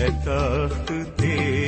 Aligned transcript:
একান্ত 0.00 0.88
দেব 1.18 1.59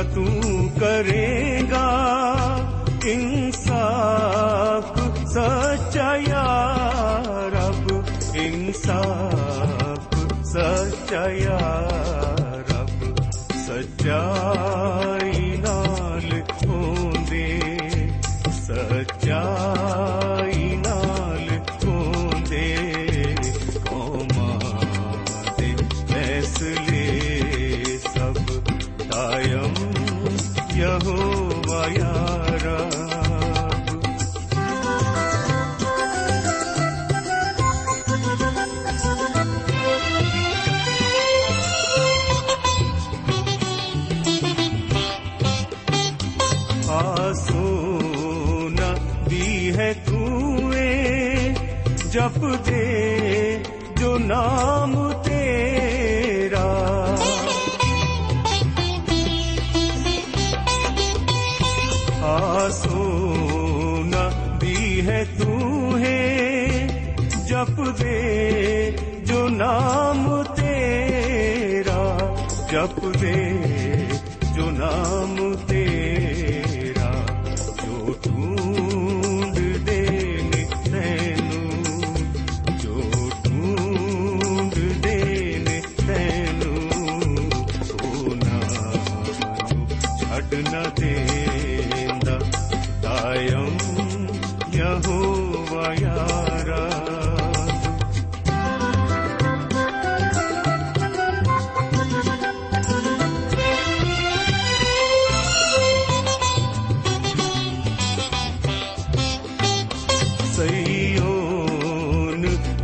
तू 0.00 0.24
करेगा 0.78 1.86
इंसाफ 3.06 4.98
सच्चा 5.28 6.14
या 6.14 6.46
रब 7.54 8.04
इंसाफ 8.36 10.14
सच्चा 10.46 11.26
या 11.26 11.58
रब 12.70 13.16
सच्चाई 13.56 14.69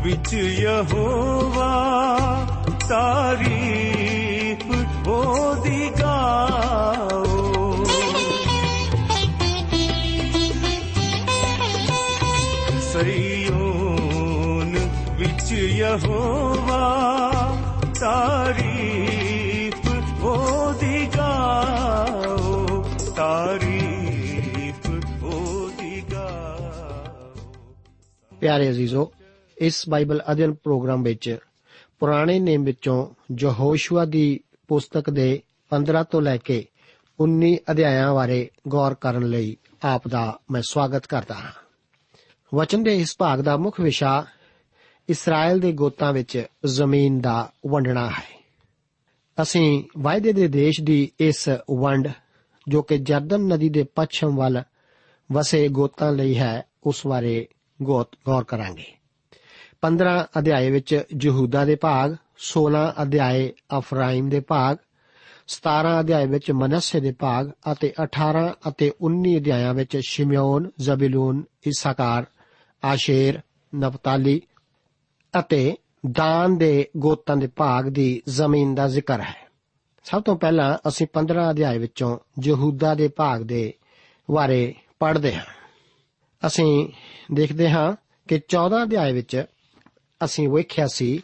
ਵਿੱਚ 0.08 0.34
ਯਹੋਵਾ, 0.34 1.68
ਤਾਰੀਫ 2.90 5.08
ਉਹਦੀ 5.08 5.92
ਗਾਓ। 6.02 7.86
ਸਈਓਨ 12.82 14.90
ਵਿੱਚ 15.12 15.52
ਯਹੋਵਾ, 15.52 17.04
ਤਾਰੀਫ 18.00 20.24
ਉਹਦੀ 20.24 21.08
ਗਾਓ। 21.18 22.84
ਤਾਰੀਫ 23.16 24.90
ਉਹਦੀ 25.24 26.04
ਗਾਓ। 26.14 27.54
ਪਿਆਰੇ 28.40 28.70
ਅਜ਼ੀਜ਼ੋ 28.70 29.12
ਇਸ 29.58 29.90
ਬਾਈਬਲ 29.90 30.22
ਅਧਿయਨ 30.32 30.54
ਪ੍ਰੋਗਰਾਮ 30.54 31.04
ਵਿੱਚ 31.04 31.38
ਪੁਰਾਣੇ 32.00 32.40
ਨੇਮ 32.40 32.64
ਵਿੱਚੋਂ 32.64 33.10
ਯਹੋਸ਼ੂਆ 33.40 34.06
ਦੀ 34.06 34.40
ਪੁਸਤਕ 34.68 35.10
ਦੇ 35.10 35.42
15 35.70 36.04
ਤੋਂ 36.04 36.22
ਲੈ 36.22 36.38
ਕੇ 36.38 36.66
19 37.20 37.58
ਅਧਿਆਇਆਂ 37.72 38.14
ਬਾਰੇ 38.14 38.50
ਗੌਰ 38.68 38.94
ਕਰਨ 38.94 39.30
ਲਈ 39.30 39.58
ਆਪ 39.84 40.08
ਦਾ 40.08 40.40
ਮੈਂ 40.52 40.62
ਸਵਾਗਤ 40.62 41.06
ਕਰਦਾ 41.06 41.36
ਹਾਂ। 41.36 41.52
ਵਚਨ 42.54 42.84
ਦੇ 42.84 42.96
ਇਸ 42.96 43.16
ਭਾਗ 43.20 43.40
ਦਾ 43.40 43.58
ਮੁੱਖ 43.58 43.80
ਵਿਸ਼ਾ 43.80 44.26
ਇਸਰਾਇਲ 45.10 45.60
ਦੇ 45.60 45.72
ਗੋਤਾਂ 45.72 46.14
ਵਿੱਚ 46.14 46.46
ਜ਼ਮੀਨ 46.66 47.22
ਦਾ 47.22 47.52
ਵੰਡਣਾ 47.68 48.10
ਹੈ। 48.10 48.44
ਅਸੀਂ 49.42 49.84
ਵਾਅਦੇ 49.98 50.34
ਦੇ 50.34 50.48
ਦੇਸ਼ 50.48 50.82
ਦੀ 50.82 51.12
ਇਸ 51.20 51.50
ਵੰਡ, 51.72 52.08
ਜੋ 52.68 52.82
ਕਿ 52.82 52.98
ਜਰਦਨ 52.98 53.42
ਨਦੀ 53.42 53.70
ਦੇ 53.70 53.84
ਪੱਛਮ 53.84 54.36
ਵੱਲ 54.36 54.64
ਵਸੇ 55.32 55.68
ਗੋਤਾਂ 55.68 56.12
ਲਈ 56.12 56.38
ਹੈ, 56.38 56.64
ਉਸ 56.84 57.08
ਬਾਰੇ 57.08 57.48
ਗੌਤ, 57.84 58.08
ਗੌਰ 58.26 58.44
ਕਰਾਂਗੇ। 58.44 58.94
15 59.82 60.26
ਅਧਿਆਏ 60.38 60.72
ਵਿੱਚ 60.72 61.04
ਯਹੂਦਾ 61.22 61.66
ਦੇ 61.66 61.76
ਭਾਗ 61.76 62.16
16 62.38 62.84
ਅਧਿਆਏ 63.02 63.54
ਅਫਰਾਇਮ 63.78 64.30
ਦੇ 64.30 64.40
ਭਾਗ 64.40 64.78
17 65.48 66.00
ਅਧਿਆਏ 66.00 66.26
ਵਿੱਚ 66.26 66.52
ਮਨੱਸੇ 66.52 67.00
ਦੇ 67.00 67.12
ਭਾਗ 67.12 67.52
ਅਤੇ 67.72 67.94
18 68.04 68.54
ਅਤੇ 68.70 68.92
19 69.02 69.38
ਅਧਿਆਇਆਂ 69.38 69.74
ਵਿੱਚ 69.74 69.98
ਸ਼ਿਮਯੋਨ 69.98 70.72
ਜ਼ਬਿਲੂਨ, 70.80 71.44
ਇਸਾਕਾਰ, 71.64 72.26
ਆਸ਼ੇਰ, 72.84 73.42
ਨਪਤਾਲੀ 73.76 74.42
ਅਤੇ 75.40 75.78
ਦਾਨ 76.12 76.58
ਦੇ 76.58 76.90
ਗੋਤਾਂ 76.98 77.38
ਦੇ 77.38 77.48
ਭਾਗ 77.48 77.86
ਦੀ 77.86 78.22
ਜ਼ਮੀਨ 78.28 78.76
ਦਾ 78.76 78.88
ਜ਼ਿਕਰ 78.88 79.22
ਹੈ। 79.22 79.48
ਸਭ 80.04 80.24
ਤੋਂ 80.24 80.36
ਪਹਿਲਾਂ 80.36 80.78
ਅਸੀਂ 80.88 81.08
15 81.14 81.50
ਅਧਿਆਏ 81.50 81.78
ਵਿੱਚੋਂ 81.78 82.18
ਯਹੂਦਾ 82.44 82.96
ਦੇ 82.96 83.08
ਭਾਗ 83.08 83.42
ਦੇ 83.42 83.74
ਬਾਰੇ 84.32 84.76
ਪੜ੍ਹਦੇ 85.00 85.36
ਹਾਂ। 85.36 85.46
ਅਸੀਂ 86.48 86.90
ਦੇਖਦੇ 87.34 87.70
ਹਾਂ 87.70 87.96
ਕਿ 88.28 88.40
14 88.50 88.84
ਅਧਿਆਏ 88.84 89.14
ਵਿੱਚ 89.14 89.46
ਅਸੀਂ 90.26 90.50
ਵੇਖਿਆ 90.50 90.88
ਸੀ 90.88 91.24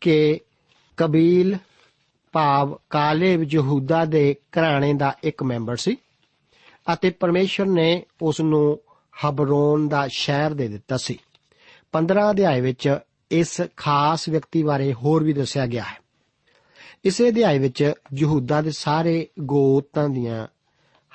ਕਿ 0.00 0.40
ਕਬੀਲ 0.96 1.58
ਭਾਵ 2.32 2.78
ਕਾਲੇਬ 2.90 3.42
ਯਹੂਦਾ 3.50 4.04
ਦੇ 4.04 4.36
ਘਰਾਣੇ 4.58 4.94
ਦਾ 4.94 5.16
ਇੱਕ 5.22 5.42
ਮੈਂਬਰ 5.42 5.76
ਸੀ 5.76 5.96
ਅਤੇ 6.92 7.10
ਪਰਮੇਸ਼ਰ 7.10 7.66
ਨੇ 7.66 8.02
ਉਸ 8.22 8.40
ਨੂੰ 8.40 8.80
ਹਬਰੋਨ 9.24 9.88
ਦਾ 9.88 10.08
ਸ਼ਹਿਰ 10.08 10.54
ਦੇ 10.54 10.68
ਦਿੱਤਾ 10.68 10.96
ਸੀ। 10.96 11.18
15 11.92 12.30
ਅਧਿਆਏ 12.30 12.60
ਵਿੱਚ 12.60 12.98
ਇਸ 13.30 13.62
ਖਾਸ 13.76 14.28
ਵਿਅਕਤੀ 14.28 14.62
ਬਾਰੇ 14.62 14.92
ਹੋਰ 14.92 15.24
ਵੀ 15.24 15.32
ਦੱਸਿਆ 15.32 15.66
ਗਿਆ 15.66 15.82
ਹੈ। 15.82 16.00
ਇਸੇ 17.04 17.28
ਅਧਿਆਏ 17.28 17.58
ਵਿੱਚ 17.58 17.92
ਯਹੂਦਾ 18.14 18.62
ਦੇ 18.62 18.70
ਸਾਰੇ 18.70 19.28
ਗੋਤਾਂ 19.40 20.08
ਦੀਆਂ 20.08 20.46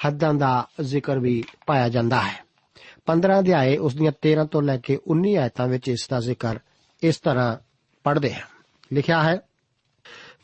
ਹੱਦਾਂ 0.05 0.33
ਦਾ 0.33 0.67
ਜ਼ਿਕਰ 0.81 1.19
ਵੀ 1.19 1.43
ਪਾਇਆ 1.67 1.89
ਜਾਂਦਾ 1.89 2.21
ਹੈ। 2.21 2.45
15 3.05 3.39
ਅਧਿਆਏ 3.39 3.77
ਉਸ 3.77 3.95
ਦੀਆਂ 3.95 4.11
13 4.11 4.45
ਤੋਂ 4.45 4.61
ਲੈ 4.61 4.77
ਕੇ 4.77 4.99
19 5.07 5.35
ਆਇਤਾਂ 5.35 5.67
ਵਿੱਚ 5.67 5.87
ਇਸ 5.87 6.07
ਦਾ 6.09 6.19
ਜ਼ਿਕਰ 6.19 6.59
ਇਸ 7.03 7.17
ਤਰ੍ਹਾਂ 7.17 7.57
ਪੜ੍ਹਦੇ 8.03 8.33
ਹਾਂ। 8.33 8.41
ਲਿਖਿਆ 8.93 9.23
ਹੈ, 9.23 9.41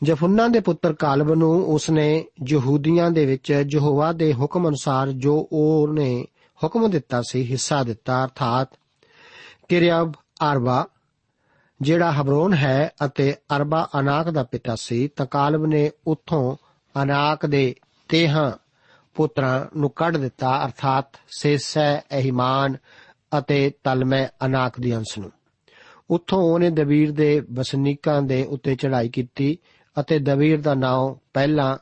ਜਫੁੰਨਾ 0.02 0.48
ਦੇ 0.48 0.60
ਪੁੱਤਰ 0.60 0.92
ਕਾਲਬ 0.92 1.34
ਨੂੰ 1.34 1.66
ਉਸਨੇ 1.66 2.24
ਯਹੂਦੀਆਂ 2.48 3.10
ਦੇ 3.10 3.26
ਵਿੱਚ 3.26 3.64
ਯਹੋਵਾ 3.70 4.12
ਦੇ 4.12 4.34
ਹੁਕਮ 4.34 4.68
ਅਨੁਸਾਰ 4.68 5.12
ਜੋ 5.12 5.48
ਉਹਨੇ 5.52 6.24
ਹੁਕਮ 6.64 6.90
ਦਿੱਤਾ 6.90 7.22
ਸੀ 7.22 7.50
ਹਿੱਸਾ 7.50 7.82
ਦਿੱਤਾ, 7.82 8.24
ਅਰਥਾਤ 8.24 8.68
ਕਿਰਿਆਬ 9.68 10.12
ਅਰਬਾ, 10.52 10.86
ਜਿਹੜਾ 11.82 12.12
ਹਬਰੋਨ 12.12 12.54
ਹੈ 12.54 12.90
ਅਤੇ 13.04 13.34
ਅਰਬਾ 13.56 13.88
ਅਨਾਕ 14.00 14.30
ਦਾ 14.30 14.42
ਪਿਤਾ 14.42 14.74
ਸੀ, 14.74 15.08
ਤਾਂ 15.08 15.26
ਕਾਲਬ 15.26 15.66
ਨੇ 15.66 15.90
ਉੱਥੋਂ 16.06 16.56
ਅਨਾਕ 17.02 17.46
ਦੇ 17.46 17.74
ਤੇਹਾਂ 18.08 18.52
ਪੁੱਤਰਾਂ 19.14 19.66
ਨੂੰ 19.76 19.90
ਕੱਢ 19.90 20.16
ਦਿੱਤਾ, 20.16 20.64
ਅਰਥਾਤ 20.66 21.08
ਸੇਸੈ, 21.38 21.98
ਅਹਿਮਾਨ 21.98 22.76
ਅਤੇ 23.38 23.72
ਤਲਮੈ 23.84 24.28
ਅਨਾਕ 24.46 24.80
ਦੀ 24.80 24.96
ਅੰਸ਼ 24.96 25.18
ਨੂੰ। 25.18 25.30
ਉੱਥੋਂ 26.10 26.42
ਉਹਨੇ 26.42 26.70
ਦਬੀਰ 26.70 27.12
ਦੇ 27.12 27.42
ਵਸਨੀਕਾਂ 27.52 28.22
ਦੇ 28.22 28.44
ਉੱਤੇ 28.44 28.74
ਚੜ੍ਹਾਈ 28.74 29.08
ਕੀਤੀ 29.08 29.58
ਅਤੇ 30.00 30.18
ਦਬੀਰ 30.18 30.60
ਦਾ 30.60 30.74
ਨਾਮ 30.74 31.16
ਪਹਿਲਾਂ 31.34 31.76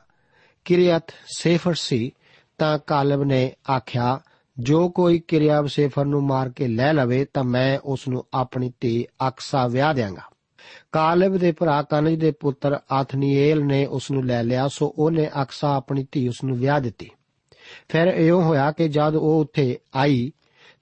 ਕਿਰਿਅਤ 0.64 1.14
ਸੇਫਰ 1.37 1.75
ਸੀ, 1.75 2.12
ਤਾਂ 2.58 2.78
ਕਾਲਬ 2.78 3.25
ਨੇ 3.25 3.52
ਆਖਿਆ, 3.70 4.20
ਜੋ 4.58 4.88
ਕੋਈ 4.88 5.19
ਕਿਰਿਆਬ 5.19 5.67
ਸੇਫਰ 5.67 6.05
ਨੂੰ 6.05 6.23
ਮਾਰ 6.23 6.49
ਕੇ 6.49 6.69
ਲੈ 6.69 6.93
ਲਵੇ, 6.93 7.25
ਤਾਂ 7.25 7.44
ਮੈਂ 7.44 7.78
ਉਸ 7.84 8.08
ਨੂੰ 8.08 8.25
ਆਪਣੀ 8.34 8.73
ਧੀ 8.81 9.06
ਅਕਸਾ 9.28 9.67
ਵਿਆਹ 9.67 9.94
ਦਿਆਂਗਾ। 9.94 10.23
ਕਾਲਬ 10.93 11.37
ਦੇ 11.37 11.52
ਭਰਾ 11.52 11.82
ਕਨਜ 11.82 12.20
ਦੇ 12.20 12.31
ਪੁੱਤਰ 12.31 12.78
ਆਥਨੀਏਲ 12.93 13.64
ਨੇ 13.67 13.87
ਉਸ 13.87 14.11
ਨੂੰ 14.11 14.26
ਲੈ 14.26 14.43
ਲਿਆ, 14.43 14.69
ਸੋ 14.69 14.94
ਉਹਨੇ 14.99 15.31
ਅਕਸਾ 15.43 15.76
ਆਪਣੀ 15.76 16.06
ਧੀ 16.12 16.28
ਉਸ 16.28 16.44
ਨੂੰ 16.44 16.56
ਵਿਆਹ 16.56 16.81
ਦਿੱਤੀ। 16.81 17.11
ਫਿਰ 17.88 18.06
ਇਉਂ 18.06 18.43
ਹੋਇਆ 18.43 18.73
ਕਿ 18.73 18.88
ਜਦ 18.88 19.14
ਉਹ 19.14 19.40
ਉੱਥੇ 19.40 19.78
ਆਈ 19.96 20.32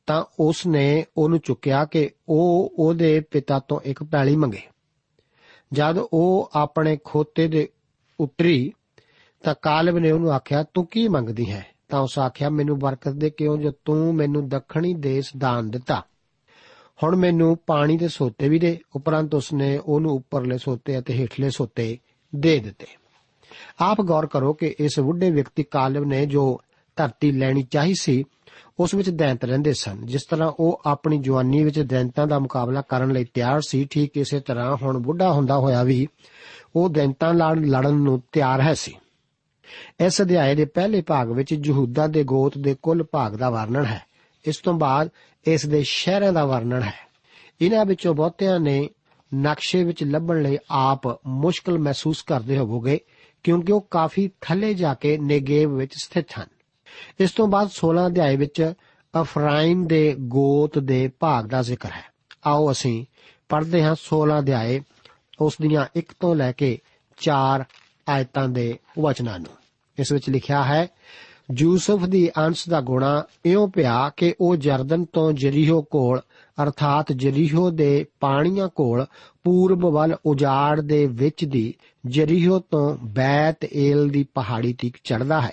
ਤਾਂ 0.06 0.24
ਉਸ 0.40 0.66
ਨੇ 0.66 1.04
ਉਹਨੂੰ 1.16 1.38
ਚੁੱਕਿਆ 1.38 1.84
ਕਿ 1.84 2.10
ਉਹ 2.28 2.72
ਉਹਦੇ 2.78 3.20
ਪਿਤਾ 3.20 3.58
ਤੋਂ 3.58 3.80
ਇੱਕ 3.84 4.04
ਪੈਲੀ 4.04 4.36
ਮੰਗੇ। 4.36 4.62
ਜਦ 5.72 5.98
ਉਹ 6.12 6.50
ਆਪਣੇ 6.54 6.98
ਖੋਤੇ 7.04 7.48
ਦੇ 7.48 7.68
ਉਤਰੀ, 8.20 8.72
ਤਾਂ 9.42 9.54
ਕਾਲਬ 9.62 9.98
ਨੇ 9.98 10.10
ਉਹਨੂੰ 10.10 10.32
ਆਖਿਆ, 10.32 10.62
ਤੂੰ 10.62 10.86
ਕੀ 10.86 11.08
ਮੰਗਦੀ 11.08 11.50
ਹੈ? 11.50 11.66
ਤਾਂ 11.88 12.00
ਉਸ 12.00 12.18
ਆਖਿਆ, 12.18 12.50
ਮੈਨੂੰ 12.50 12.78
ਬਰਕਤ 12.78 13.12
ਦੇ 13.12 13.30
ਕਿਉਂ 13.30 13.58
ਜੋ 13.58 13.72
ਤੂੰ 13.84 14.14
ਮੈਨੂੰ 14.14 14.48
ਦੱਖਣੀ 14.48 14.94
ਦੇਸ਼ 14.94 15.36
ਦਾਨ 15.38 15.70
ਦਿੱਤਾ। 15.70 16.02
ਹੁਣ 17.02 17.16
ਮੈਨੂੰ 17.16 17.58
ਪਾਣੀ 17.66 17.96
ਦੇ 17.96 18.08
ਸੋਤੇ 18.08 18.48
ਵੀ 18.48 18.58
ਦੇ। 18.58 18.78
ਉਪਰੰਤ 18.96 19.34
ਉਸਨੇ 19.34 19.78
ਉਹਨੂੰ 19.78 20.12
ਉੱਪਰਲੇ 20.12 20.58
ਸੋਤੇ 20.58 20.98
ਅਤੇ 20.98 21.14
ਹੇਠਲੇ 21.14 21.50
ਸੋਤੇ 21.50 21.98
ਦੇ 22.36 22.58
ਦਿੱਤੇ। 22.58 22.86
ਆਪ 23.80 24.00
ਗੌਰ 24.00 24.26
ਕਰੋ 24.26 24.52
ਕਿ 24.52 24.74
ਇਸ 24.80 25.00
ਬੁੱਢੇ 25.00 25.30
ਵਿਅਕਤੀ 25.30 25.62
ਕਾਲਬ 25.62 26.04
ਨੇ 26.04 26.26
ਜੋ 26.26 26.60
ਧਰਤੀ 26.96 27.32
ਲੈਣੀ 27.32 27.62
ਚਾਹੀ 27.62 27.94
ਸੀ 28.00 28.24
ਉਸ 28.80 28.94
ਵਿੱਚ 28.94 29.10
ਦੈਂਤ 29.10 29.44
ਰਹਿੰਦੇ 29.44 29.72
ਸਨ। 29.72 30.06
ਜਿਸ 30.06 30.22
ਤਰ੍ਹਾਂ 30.22 30.52
ਉਹ 30.60 30.82
ਆਪਣੀ 30.86 31.18
ਜਵਾਨੀ 31.18 31.64
ਵਿੱਚ 31.64 31.80
ਦੈਂਤਾਂ 31.80 32.26
ਦਾ 32.26 32.38
ਮੁਕਾਬਲਾ 32.38 32.80
ਕਰਨ 32.80 33.12
ਲਈ 33.12 33.24
ਤਿਆਰ 33.24 33.60
ਸੀ, 33.60 33.84
ਠੀਕ 33.84 34.16
ਇਸੇ 34.16 34.40
ਤਰ੍ਹਾਂ 34.40 34.76
ਹੁਣ 34.76 34.98
ਬੁੱਢਾ 34.98 35.32
ਹੁੰਦਾ 35.32 35.58
ਹੋਇਆ 35.58 35.82
ਵੀ 35.82 36.06
ਉਹ 36.76 36.88
ਦੈਂਤਾਂ 36.88 37.34
ਨਾਲ 37.34 37.56
ਲੜਨ 37.56 37.94
ਨੂੰ 37.94 38.22
ਤਿਆਰ 38.32 38.60
ਹੈ 38.60 38.74
ਸੀ। 38.74 38.94
ਇਸ 40.00 40.22
ਅਧਿਆਏ 40.22 40.54
ਦੇ 40.54 40.64
ਪਹਿਲੇ 40.64 41.00
ਭਾਗ 41.00 41.30
ਵਿੱਚ 41.30 41.52
ਯਹੂਦਾ 41.52 42.06
ਦੇ 42.06 42.24
ਗੋਤ 42.24 42.58
ਦੇ 42.58 42.76
ਕੁੱਲ 42.82 43.02
ਭਾਗ 43.02 43.32
ਦਾ 43.32 43.50
ਵਰਣਨ 43.50 43.84
ਹੈ। 43.84 44.02
ਇਸ 44.44 44.56
ਤੋਂ 44.56 44.74
ਬਾਅਦ 44.74 45.08
ਇਸ 45.46 45.66
ਦੇ 45.66 45.82
ਸ਼ਹਿਰਾਂ 45.82 46.32
ਦਾ 46.32 46.44
ਵਰਣਨ 46.44 46.82
ਹੈ। 46.82 46.94
ਇਹਨਾਂ 47.60 47.84
ਵਿੱਚੋਂ 47.84 48.14
ਬਹੁਤਿਆਂ 48.14 48.60
ਨੇ 48.60 48.90
ਨਕਸ਼ੇ 49.34 49.84
ਵਿੱਚ 49.84 50.04
ਲੱਭਣ 50.04 50.42
ਲਈ 50.42 50.58
ਆਪ 50.70 51.26
ਮੁਸ਼ਕਲ 51.26 51.78
ਮਹਿਸੂਸ 51.78 52.22
ਕਰਦੇ 52.22 52.58
ਹੋਵੋਗੇ, 52.58 53.00
ਕਿਉਂਕਿ 53.42 53.72
ਉਹ 53.72 53.86
ਕਾਫੀ 53.90 54.30
ਥੱਲੇ 54.40 54.74
ਜਾ 54.74 54.94
ਕੇ 54.94 55.18
ਨੇਗੇਵ 55.18 55.76
ਵਿੱਚ 55.76 55.92
ਸਥਿਤ 55.94 56.26
ਹਨ। 56.40 56.46
ਇਸ 57.20 57.30
ਤੋਂ 57.30 57.46
ਬਾਅਦ 57.46 57.70
16 57.70 58.06
ਅਧਿਆਏ 58.06 58.36
ਵਿੱਚ 58.36 58.72
ਅਫਰਾਇਮ 59.20 59.86
ਦੇ 59.86 60.16
ਗੋਤ 60.18 60.78
ਦੇ 60.78 61.10
ਭਾਗ 61.20 61.44
ਦਾ 61.44 61.62
ਜ਼ਿਕਰ 61.62 61.90
ਹੈ। 61.90 62.04
ਆਓ 62.46 62.70
ਅਸੀਂ 62.70 63.06
ਪੜ੍ਹਦੇ 63.48 63.82
ਹਾਂ 63.82 63.94
16 63.94 64.38
ਅਧਿਆਏ, 64.38 64.80
ਉਸ 65.40 65.56
ਦੀਆਂ 65.60 65.86
1 65.96 66.12
ਤੋਂ 66.20 66.34
ਲੈ 66.34 66.52
ਕੇ 66.52 66.78
4 67.16 67.64
ਆਇਤਾਂ 68.08 68.48
ਦੇ 68.48 68.78
ਵਚਨਾਂ 68.98 69.38
ਨੂੰ। 69.38 69.56
ਇਸ 69.98 70.12
ਵਿੱਚ 70.12 70.30
ਲਿਖਿਆ 70.30 70.64
ਹੈ, 70.64 70.86
ਯੂਸਫ 71.58 72.04
ਦੀ 72.04 72.30
ਅੰਸ਼ 72.38 72.68
ਦਾ 72.68 72.80
ਗੁਣਾ 72.80 73.24
ਇਉਂ 73.44 73.68
ਪਿਆ 73.68 74.10
ਕਿ 74.16 74.34
ਉਹ 74.40 74.56
ਜਰਦਨ 74.56 75.04
ਤੋਂ 75.04 75.32
ਜਰੀਹੋ 75.32 75.82
ਕੋਲ, 75.82 76.20
ਅਰਥਾਤ 76.62 77.12
ਜਰੀਹੋ 77.12 77.70
ਦੇ 77.70 78.06
ਪਾਣੀਆਂ 78.20 78.68
ਕੋਲ, 78.68 79.06
ਪੂਰਬ 79.44 79.86
ਵੱਲ 79.86 80.16
ਉਜਾੜ 80.26 80.80
ਦੇ 80.80 81.06
ਵਿੱਚ 81.06 81.44
ਦੀ 81.44 81.74
ਜਰੀਹੋ 82.06 82.58
ਤੋਂ 82.58 82.96
ਬੈਤ 83.02 83.64
ਏਲ 83.64 84.08
ਦੀ 84.08 84.24
ਪਹਾੜੀ 84.24 84.72
ਤੀਕ 84.72 84.96
ਚੜਦਾ 85.04 85.40
ਹੈ। 85.40 85.52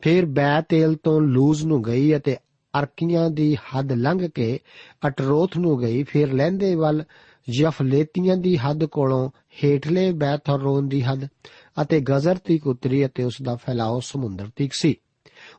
ਫਿਰ 0.00 0.26
ਬੈਤੇਲ 0.26 0.94
ਤੋਂ 0.94 1.20
ਲੂਜ਼ 1.20 1.64
ਨੂੰ 1.66 1.82
ਗਈ 1.82 2.16
ਅਤੇ 2.16 2.36
ਅਰਕੀਆਂ 2.78 3.30
ਦੀ 3.30 3.56
ਹੱਦ 3.56 3.92
ਲੰਘ 3.92 4.28
ਕੇ 4.28 4.58
ਅਟਰੋਥ 5.06 5.58
ਨੂੰ 5.58 5.80
ਗਈ। 5.80 6.02
ਫਿਰ 6.02 6.32
ਲਹਿੰਦੇ 6.32 6.74
ਵੱਲ 6.74 7.04
ਯਫਲੇਤੀਆਂ 7.60 8.36
ਦੀ 8.36 8.56
ਹੱਦ 8.56 8.84
ਕੋਲੋਂ 8.84 9.30
ਹੇਠਲੇ 9.64 10.12
ਬੈਥਰੋਨ 10.12 10.88
ਦੀ 10.88 11.02
ਹੱਦ 11.02 11.28
ਅਤੇ 11.82 12.00
ਗਜ਼ਰ 12.00 12.38
ਤੀਕ 12.38 12.66
ਉਤਰੀ 12.66 13.06
ਅਤੇ 13.06 13.24
ਉਸ 13.24 13.36
ਦਾ 13.42 13.54
ਫੈਲਾਅ 13.54 14.00
ਸਮੁੰਦਰ 14.00 14.46
ਤੀਕ 14.56 14.72
ਸੀ। 14.74 14.94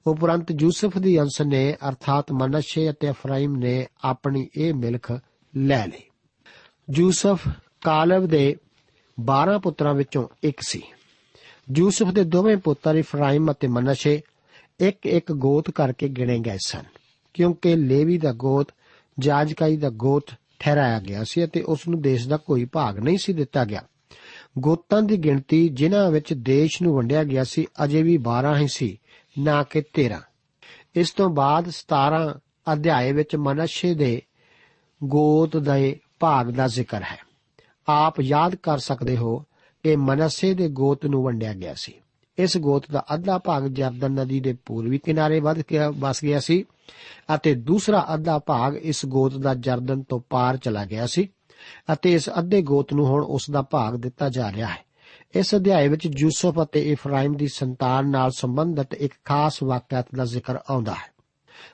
ਉਪਰੰਤ 0.07 0.61
ਯੂਸਫ 0.61 0.97
ਦੀ 0.97 1.19
ਅੰਸ਼ 1.19 1.41
ਨੇ 1.41 1.75
ਅਰਥਾਤ 1.89 2.31
ਮਨਸ਼ੇ 2.31 2.89
ਅਤੇ 2.89 3.09
ਅਫਰਾਇਮ 3.09 3.55
ਨੇ 3.55 3.87
ਆਪਣੀ 4.03 4.49
ਇਹ 4.57 4.73
ਮਿਲਖ 4.73 5.11
ਲੈ 5.57 5.87
ਲਈ। 5.87 6.03
ਯੂਸਫ 6.95 7.47
ਕਾਲਬ 7.83 8.25
ਦੇ 8.25 8.55
12 9.21 9.57
ਪੁੱਤਰਾਂ 9.57 9.93
ਵਿੱਚੋਂ 9.93 10.27
ਇੱਕ 10.43 10.61
ਸੀ। 10.67 10.81
ਯੂਸਫ 11.67 12.07
ਦੇ 12.07 12.23
ਦੋਵੇਂ 12.23 12.57
ਪੁੱਤਰ 12.57 12.95
ਇਫਰਾਇਮ 12.95 13.51
ਅਤੇ 13.51 13.67
ਮਨਸ਼ੇ 13.67 14.21
ਇੱਕ 14.79 15.05
ਇੱਕ 15.05 15.31
ਗੋਤ 15.31 15.69
ਕਰਕੇ 15.71 16.07
ਗਿਣੇ 16.07 16.39
ਗਏ 16.39 16.57
ਸਨ, 16.65 16.83
ਕਿਉਂਕਿ 17.33 17.75
ਲੇਵੀ 17.75 18.17
ਦਾ 18.17 18.31
ਗੋਤ, 18.33 18.67
ਜਾਜਕਾਈ 19.19 19.77
ਦਾ 19.77 19.89
ਗੋਤ 19.89 20.31
ਠਹਿਰਾਇਆ 20.59 20.99
ਗਿਆ 20.99 21.23
ਸੀ 21.23 21.43
ਅਤੇ 21.45 21.61
ਉਸ 21.61 21.87
ਨੂੰ 21.87 22.01
ਦੇਸ਼ 22.01 22.27
ਦਾ 22.27 22.37
ਕੋਈ 22.37 22.65
ਭਾਗ 22.65 22.99
ਨਹੀਂ 22.99 23.17
ਸੀ 23.17 23.33
ਦਿੱਤਾ 23.33 23.65
ਗਿਆ। 23.65 23.83
ਗੋਤਾਂ 24.57 25.01
ਦੀ 25.01 25.17
ਗਿਣਤੀ 25.17 25.69
ਜਿਨ੍ਹਾਂ 25.69 26.09
ਵਿੱਚ 26.11 26.33
ਦੇਸ਼ 26.33 26.81
ਨੂੰ 26.81 26.95
ਵੰਡਿਆ 26.95 27.23
ਗਿਆ 27.23 27.43
ਸੀ, 27.43 27.65
ਅਜੇ 27.83 28.01
ਵੀ 28.01 28.17
12 28.17 28.55
ਹੀ 28.57 28.67
ਸੀ, 28.67 28.97
ਨਾ 29.39 29.63
ਕਿ 29.63 29.81
13 29.93 30.21
ਇਸ 30.95 31.11
ਤੋਂ 31.11 31.29
ਬਾਅਦ 31.29 31.69
17 31.69 32.39
ਅਧਿਆਏ 32.73 33.11
ਵਿੱਚ 33.11 33.35
ਮਨਸ਼ੇ 33.35 33.93
ਦੇ 33.93 34.21
ਗੋਤ 35.03 35.57
ਦੇ 35.57 35.99
ਭਾਗ 36.19 36.51
ਦਾ 36.51 36.67
ਜ਼ਿਕਰ 36.67 37.03
ਹੈ। 37.03 37.17
ਆਪ 37.87 38.19
ਯਾਦ 38.21 38.55
ਕਰ 38.55 38.77
ਸਕਦੇ 38.77 39.17
ਹੋ 39.17 39.43
ਕਿ 39.87 39.95
ਮਨਸੇ 39.95 40.53
ਦੇ 40.53 40.69
ਗੋਤ 40.69 41.05
ਨੂੰ 41.05 41.23
ਵੰਡਿਆ 41.23 41.53
ਗਿਆ 41.53 41.73
ਸੀ। 41.73 41.93
ਇਸ 42.37 42.57
ਗੋਤ 42.57 42.91
ਦਾ 42.91 43.05
ਅੱਧਾ 43.13 43.37
ਭਾਗ 43.37 43.67
ਜਰਦਨ 43.67 44.11
ਨਦੀ 44.11 44.39
ਦੇ 44.39 44.57
ਪੂਰਬੀ 44.65 44.97
ਕਿਨਾਰੇ 44.97 45.39
ਵੱਧ 45.39 45.61
ਕੇ 45.61 45.79
ਵਸ 45.79 46.23
ਗਿਆ 46.23 46.39
ਸੀ 46.39 46.65
ਅਤੇ 47.35 47.55
ਦੂਸਰਾ 47.55 48.07
ਅੱਧਾ 48.13 48.39
ਭਾਗ 48.39 48.75
ਇਸ 48.75 49.05
ਗੋਤ 49.05 49.37
ਦਾ 49.37 49.53
ਜਰਦਨ 49.53 50.03
ਤੋਂ 50.03 50.19
ਪਾਰ 50.29 50.57
ਚਲਾ 50.57 50.85
ਗਿਆ 50.85 51.07
ਸੀ 51.07 51.29
ਅਤੇ 51.93 52.13
ਇਸ 52.13 52.29
ਅੱਧੇ 52.29 52.61
ਗੋਤ 52.61 52.93
ਨੂੰ 52.93 53.05
ਹੁਣ 53.05 53.23
ਉਸ 53.23 53.49
ਦਾ 53.51 53.61
ਭਾਗ 53.61 53.95
ਦਿੱਤਾ 53.95 54.29
ਜਾ 54.29 54.51
ਰਿਹਾ 54.51 54.67
ਹੈ। 54.67 54.85
ਇਸ 55.35 55.55
ਅਧਿਆਇ 55.55 55.87
ਵਿੱਚ 55.87 56.07
ਯੂਸਫ 56.17 56.63
ਅਤੇ 56.63 56.91
ਇਫਰਾਇਮ 56.91 57.35
ਦੀ 57.35 57.47
ਸੰਤਾਨ 57.47 58.09
ਨਾਲ 58.09 58.31
ਸੰਬੰਧਿਤ 58.31 58.93
ਇੱਕ 58.93 59.13
ਖਾਸ 59.25 59.63
ਵਾਕਿਆ 59.63 60.03
ਦਾ 60.15 60.25
ਜ਼ਿਕਰ 60.25 60.57
ਆਉਂਦਾ 60.69 60.93
ਹੈ। 60.93 61.13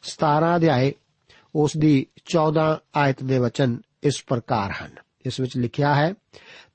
17 0.04 0.56
ਅਧਿਆਇ 0.56 0.92
ਉਸ 1.56 1.78
ਦੀ 1.78 2.08
14 2.26 2.80
ਆਇਤ 2.96 3.24
ਦੇ 3.24 3.38
ਵਚਨ 3.40 3.78
ਇਸ 4.04 4.24
ਪ੍ਰਕਾਰ 4.28 4.72
ਹਨ। 4.72 4.92
ਇਸ 5.26 5.40
ਵਿੱਚ 5.40 5.58
ਲਿਖਿਆ 5.58 5.96
ਹੈ, 5.96 6.14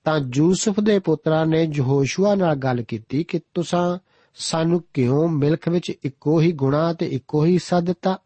ਤਾਂ 0.05 0.21
ਯੂਸਫ 0.35 0.81
ਦੇ 0.81 0.99
ਪੁੱਤਰਾਂ 0.99 1.47
ਨੇ 1.47 1.69
ਯਹੋਸ਼ੂਆ 1.75 2.35
ਨਾਲ 2.35 2.55
ਗੱਲ 2.55 2.83
ਕੀਤੀ 2.83 3.25
ਕਿ 3.25 3.41
ਤੁਸੀਂ 3.55 3.99
ਸਾਨੂੰ 4.35 4.85
ਕਿਉਂ 4.95 5.29
ਮਿਲਖ 5.29 5.69
ਵਿੱਚ 5.69 5.91
ਇੱਕੋ 5.91 6.41
ਹੀ 6.41 6.53
ਗੁਣਾ 6.53 6.93
ਤੇ 6.93 7.07
ਇੱਕੋ 7.07 7.45
ਹੀ 7.45 7.53
ਹਿੱਸਾ 7.53 7.81
ਦਿੱਤਾ? 7.81 8.19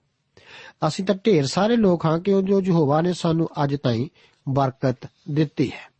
ਅਸੀਂ 0.86 1.04
ਤਾਂ 1.04 1.14
ਢੇਰ 1.26 1.46
ਸਾਰੇ 1.46 1.76
ਲੋਕ 1.76 2.06
ਹਾਂ 2.06 2.18
ਕਿ 2.18 2.32
ਉਹ 2.32 2.42
ਜੋ 2.42 2.62
ਯਹੋਵਾ 2.62 3.00
ਨੇ 3.00 3.12
ਸਾਨੂੰ 3.12 3.48
ਅੱਜ 3.64 3.76
ਤਾਈਂ 3.76 4.06
ਬਰਕਤ 4.48 5.10
ਦਿੱਤੀ 5.30 5.70
ਹੈ? 5.70 5.92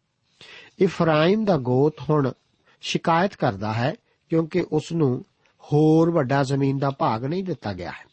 ਇਫਰਾਇਮ 0.79 1.45
ਦਾ 1.45 1.57
ਗੋਤ 1.57 1.95
ਹੁਣ 2.11 2.33
ਸ਼ਿਕਾਇਤ 2.81 3.37
ਕਰਦਾ 3.37 3.73
ਹੈ 3.73 3.95
ਕਿਉਂਕਿ 4.29 4.67
ਉਸ 4.73 4.93
ਨੂੰ 4.93 5.25
ਹੋਰ 5.61 6.11
ਵੱਡਾ 6.11 6.43
ਜ਼ਮੀਨ 6.43 6.79
ਦਾ 6.79 6.91
ਭਾਗ 6.91 7.25
ਨਹੀਂ 7.25 7.45
ਦਿੱਤਾ 7.45 7.73
ਗਿਆ 7.73 7.91
ਹੈ। 7.91 8.12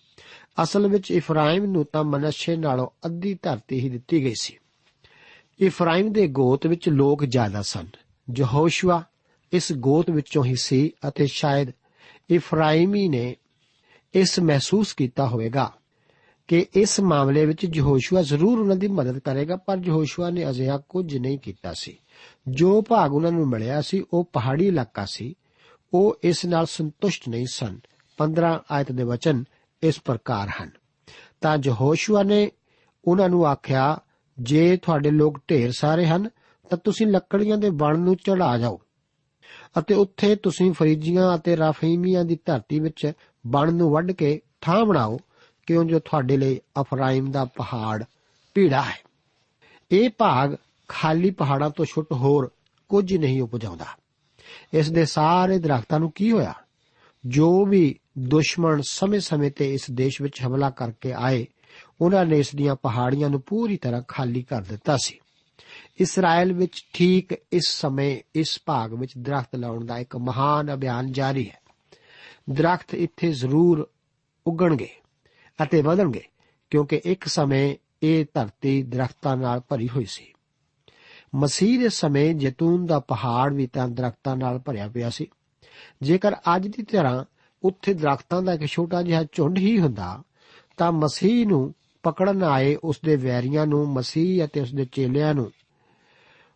ਅਸਲ 0.64 0.88
ਵਿੱਚ 0.88 1.12
ਇਫਰਾਇਮ 1.12 1.66
ਨੂੰ 1.66 1.86
ਤਾਂ 1.94 2.04
ਮਨਸ਼ੇ 2.04 2.56
ਨਾਲੋਂ 2.56 2.88
ਅੱਧੀ 3.06 3.40
ਧਰਤੀ 3.42 3.80
ਹੀ 3.80 3.90
ਦਿੱਤੀ 3.90 4.24
ਗਈ 4.24 4.34
ਸੀ। 4.42 4.58
ਇਫਰਾਇਮ 5.60 6.12
ਦੇ 6.12 6.28
ਗੋਤ 6.28 6.68
ਵਿੱਚ 6.68 6.90
ਲੋਕ 6.90 7.26
ਜ਼ਿਆਦਾ 7.26 7.62
ਸਨ। 7.62 7.88
ਯਹੋਸ਼ੂਆ 8.36 9.04
ਇਸ 9.54 9.74
ਗੋਤ 9.74 10.10
ਵਿੱਚੋਂ 10.10 10.46
ਹੀ 10.46 10.56
ਸੀ 10.56 10.92
ਅਤੇ 11.08 11.28
ਸ਼ਾਇਦ 11.28 11.68
ਇਫਰਾਇਮੀ 12.30 13.08
ਨੇ 13.08 13.36
ਇਸ 14.14 14.40
ਮਹਿਸੂਸ 14.40 14.94
ਕੀਤਾ 14.94 15.28
ਹੋਵੇਗਾ 15.28 15.74
ਕਿ 16.48 16.66
ਇਸ 16.76 17.00
ਮਾਮਲੇ 17.00 17.46
ਵਿੱਚ 17.46 17.68
ਯਹੋਸ਼ੂਆ 17.74 18.22
ਜ਼ਰੂਰ 18.22 18.60
ਉਹਨਾਂ 18.60 18.76
ਦੀ 18.76 18.88
ਮਦਦ 18.88 19.20
ਕਰੇਗਾ, 19.20 19.56
ਪਰ 19.56 19.78
ਯਹੋਸ਼ੂਆ 19.86 20.30
ਨੇ 20.30 20.50
ਅਜਿਹਾ 20.50 20.78
ਕੁਝ 20.78 21.18
ਨਹੀਂ 21.18 21.40
ਕੀਤਾ 21.40 21.74
ਸੀ। 21.74 21.98
ਜੋ 22.48 22.82
ਭਾਗ 22.82 23.14
ਉਹਨਾਂ 23.14 23.32
ਨੂੰ 23.32 23.50
ਮਿਲਿਆ 23.50 23.82
ਸੀ, 23.82 24.04
ਉਹ 24.14 24.30
ਪਹਾੜੀ 24.34 24.68
ਇਲਾਕਾ 24.68 25.06
ਸੀ। 25.06 25.36
ਉਹ 25.94 26.18
ਇਸ 26.24 26.46
ਨਾਲ 26.46 26.66
ਸੰਤੁਸ਼ਟ 26.66 27.30
ਨਹੀਂ 27.30 27.48
ਸਨ। 27.52 27.80
15 28.18 28.64
ਆਇਤ 28.72 28.92
ਦੇ 28.92 29.04
ਵਚਨ 29.04 29.44
ਇਸ 29.84 30.00
ਪ੍ਰਕਾਰ 30.00 30.50
ਹਨ। 30.64 30.72
ਤਾਂ 31.42 31.58
ਯਹੋਸ਼ੂਆ 31.64 32.24
ਨੇ 32.24 32.52
ਉਹਨਾਂ 33.06 33.30
ਨੂੰ 33.30 33.48
ਆਖਿਆ 33.48 34.00
ਜੇ 34.42 34.78
ਤੁਹਾਡੇ 34.78 35.12
ਲੋਕ 35.12 35.40
ਢੇਰ 35.50 35.72
ਸਾਰੇ 35.72 36.06
ਹਨ, 36.06 36.30
ਤਾਂ 36.70 36.78
ਤੁਸੀਂ 36.78 37.08
ਲੱਕੜੀਆਂ 37.08 37.58
ਦੇ 37.58 37.70
ਬਣ 37.70 38.00
ਨੂੰ 38.00 38.16
ਚੜਾ 38.16 38.58
ਜਾਓ। 38.58 38.82
ਅਤੇ 39.80 39.94
ਉੱਥੇ 39.94 40.36
ਤੁਸੀਂ 40.36 40.74
ਫਰੀਜੀਆਂ 40.74 41.36
ਅਤੇ 41.36 41.58
ਰਾਫੀਮੀਆਂ 41.58 42.26
ਦੀ 42.26 42.40
ਧਰਤੀ 42.46 42.80
ਵਿੱਚ 42.80 43.12
ਬਣ 43.48 43.74
ਨੂੰ 43.74 43.92
ਵੱਢ 43.92 44.12
ਕੇ 44.12 44.42
ਥਾਂ 44.62 44.86
ਬਣਾਓ, 44.86 45.20
ਕਿਉਂ 45.66 45.86
ਜੋ 45.86 46.00
ਤੁਹਾਡੇ 46.00 46.38
ਲਈ 46.38 46.60
ਅਫਰਾਇਮ 46.82 47.32
ਦਾ 47.32 47.46
ਪਹਾੜ 47.46 48.04
ਪੀੜਾ 48.54 48.82
ਹੈ। 48.82 49.00
ਇਹ 49.92 50.10
ਭਾਗ 50.18 50.56
ਖਾਲੀ 50.88 51.32
ਪਹਾੜਾਂ 51.32 51.70
ਤੋਂ 51.70 51.86
ਛੁੱਟ 51.86 52.14
ਹੋਰ 52.14 52.52
ਕੁਝ 52.90 53.16
ਨਹੀਂ 53.16 53.42
ਉਪਜਾਉਂਦਾ। 53.42 53.86
ਇਸ 54.74 54.92
ਦੇ 54.92 55.06
ਸਾਰੇ 55.06 55.60
ਦਰਖਤਾਂ 55.60 56.00
ਨੂੰ 56.00 56.12
ਕੀ 56.12 56.32
ਹੋਇਆ? 56.32 56.54
ਜੋ 57.26 57.66
ਵੀ 57.66 58.00
ਦੁਸ਼ਮਣ 58.20 58.82
ਸਮੇਂ-ਸਮੇਂ 58.82 59.52
ਤੇ 59.52 59.74
ਇਸ 59.74 59.92
ਦੇਸ਼ 59.92 60.22
ਵਿੱਚ 60.22 60.42
ਹਮਲਾ 60.48 60.70
ਕਰਕੇ 60.70 61.14
ਆਏ 61.14 61.48
ਉਹਨਾਂ 62.02 62.26
ਨੇ 62.26 62.40
ਇਸ 62.40 62.56
ਦੀਆਂ 62.56 62.76
ਪਹਾੜੀਆਂ 62.76 63.30
ਨੂੰ 63.30 63.42
ਪੂਰੀ 63.42 63.78
ਤਰ੍ਹਾਂ 63.78 64.02
ਖਾਲੀ 64.08 64.44
ਕਰ 64.44 64.62
ਦਿੱਤਾ 64.62 64.98
ਸੀ। 64.98 65.20
ਇਸਰਾਇਲ 66.00 66.54
ਵਿੱਚ 66.54 66.86
ਠੀਕ 66.94 67.34
ਇਸ 67.52 67.68
ਸਮੇਂ 67.68 68.20
ਇਸ 68.36 68.60
ਭਾਗ 68.66 68.94
ਵਿੱਚ 68.94 69.12
ਦਰਖਤ 69.18 69.56
ਲਾਉਣ 69.56 69.86
ਦਾ 69.86 69.98
ਇੱਕ 69.98 70.18
ਮਹਾਨ 70.18 70.74
ਅਭਿਆਨ 70.74 71.12
ਜਾਰੀ 71.12 71.50
ਹੈ। 71.50 71.62
ਦਰਖਤ 72.50 72.96
ਇੱਥੇ 72.96 73.32
ਜ਼ਰੂਰ 73.32 73.90
ਉੱਗਣਗੇ 74.48 74.90
ਅਤੇ 75.64 75.82
ਵਧਣਗੇ, 75.82 76.24
ਕਿਉਂਕਿ 76.70 77.02
ਇੱਕ 77.06 77.26
ਸਮੇਂ 77.26 77.76
ਇਹ 78.04 78.26
ਧਰਤੀ 78.34 78.84
ਦਰਖਤਾਂ 78.84 79.38
ਨਾਲ 79.38 79.62
ਭਰੀ 79.70 79.90
ਹੋਈ 79.90 80.06
ਸੀ। 80.06 80.34
ਮਸੀਹ 81.36 81.80
ਦੇ 81.80 81.90
ਸਮੇਂ 81.90 82.36
ਜੈਤੂਨ 82.36 82.86
ਦਾ 82.86 83.00
ਪਹਾੜ 83.00 83.54
ਵੀ 83.54 83.68
ਤਾਂ 83.68 83.88
ਦਰਖਤਾਂ 83.88 84.38
ਨਾਲ 84.38 84.60
ਭਰਿਆ 84.60 84.88
ਪਿਆ 84.88 85.10
ਸੀ। 85.10 85.28
ਜੇਕਰ 86.02 86.36
ਅੱਜ 86.56 86.68
ਦੀ 86.68 86.84
ਤਰ੍ਹਾਂ 86.84 87.26
ਉੱਥੇ 87.64 87.94
ਦਰਖਤਾਂ 87.94 88.42
ਦਾ 88.42 88.54
ਇੱਕ 88.54 88.66
ਛੋਟਾ 88.66 89.02
ਜਿਹਾ 89.02 89.24
ਝੁੰਡ 89.32 89.58
ਹੀ 89.58 89.80
ਹੁੰਦਾ, 89.80 90.24
ਤਾਂ 90.78 90.92
ਮਸੀਹ 90.92 91.48
ਨੂੰ 91.48 91.76
ਪਕੜਨ 92.04 92.44
ਆਏ 92.44 92.76
ਉਸ 92.76 93.00
ਦੇ 93.06 93.16
ਵੈਰੀਆਂ 93.16 93.68
ਨੂੰ, 93.68 93.94
ਮਸੀਹ 93.94 94.46
ਅਤੇ 94.46 94.62
ਉਸ 94.62 94.74
ਦੇ 94.74 94.86
ਚੇਲਿਆਂ 94.86 95.34
ਨੂੰ। 95.34 95.52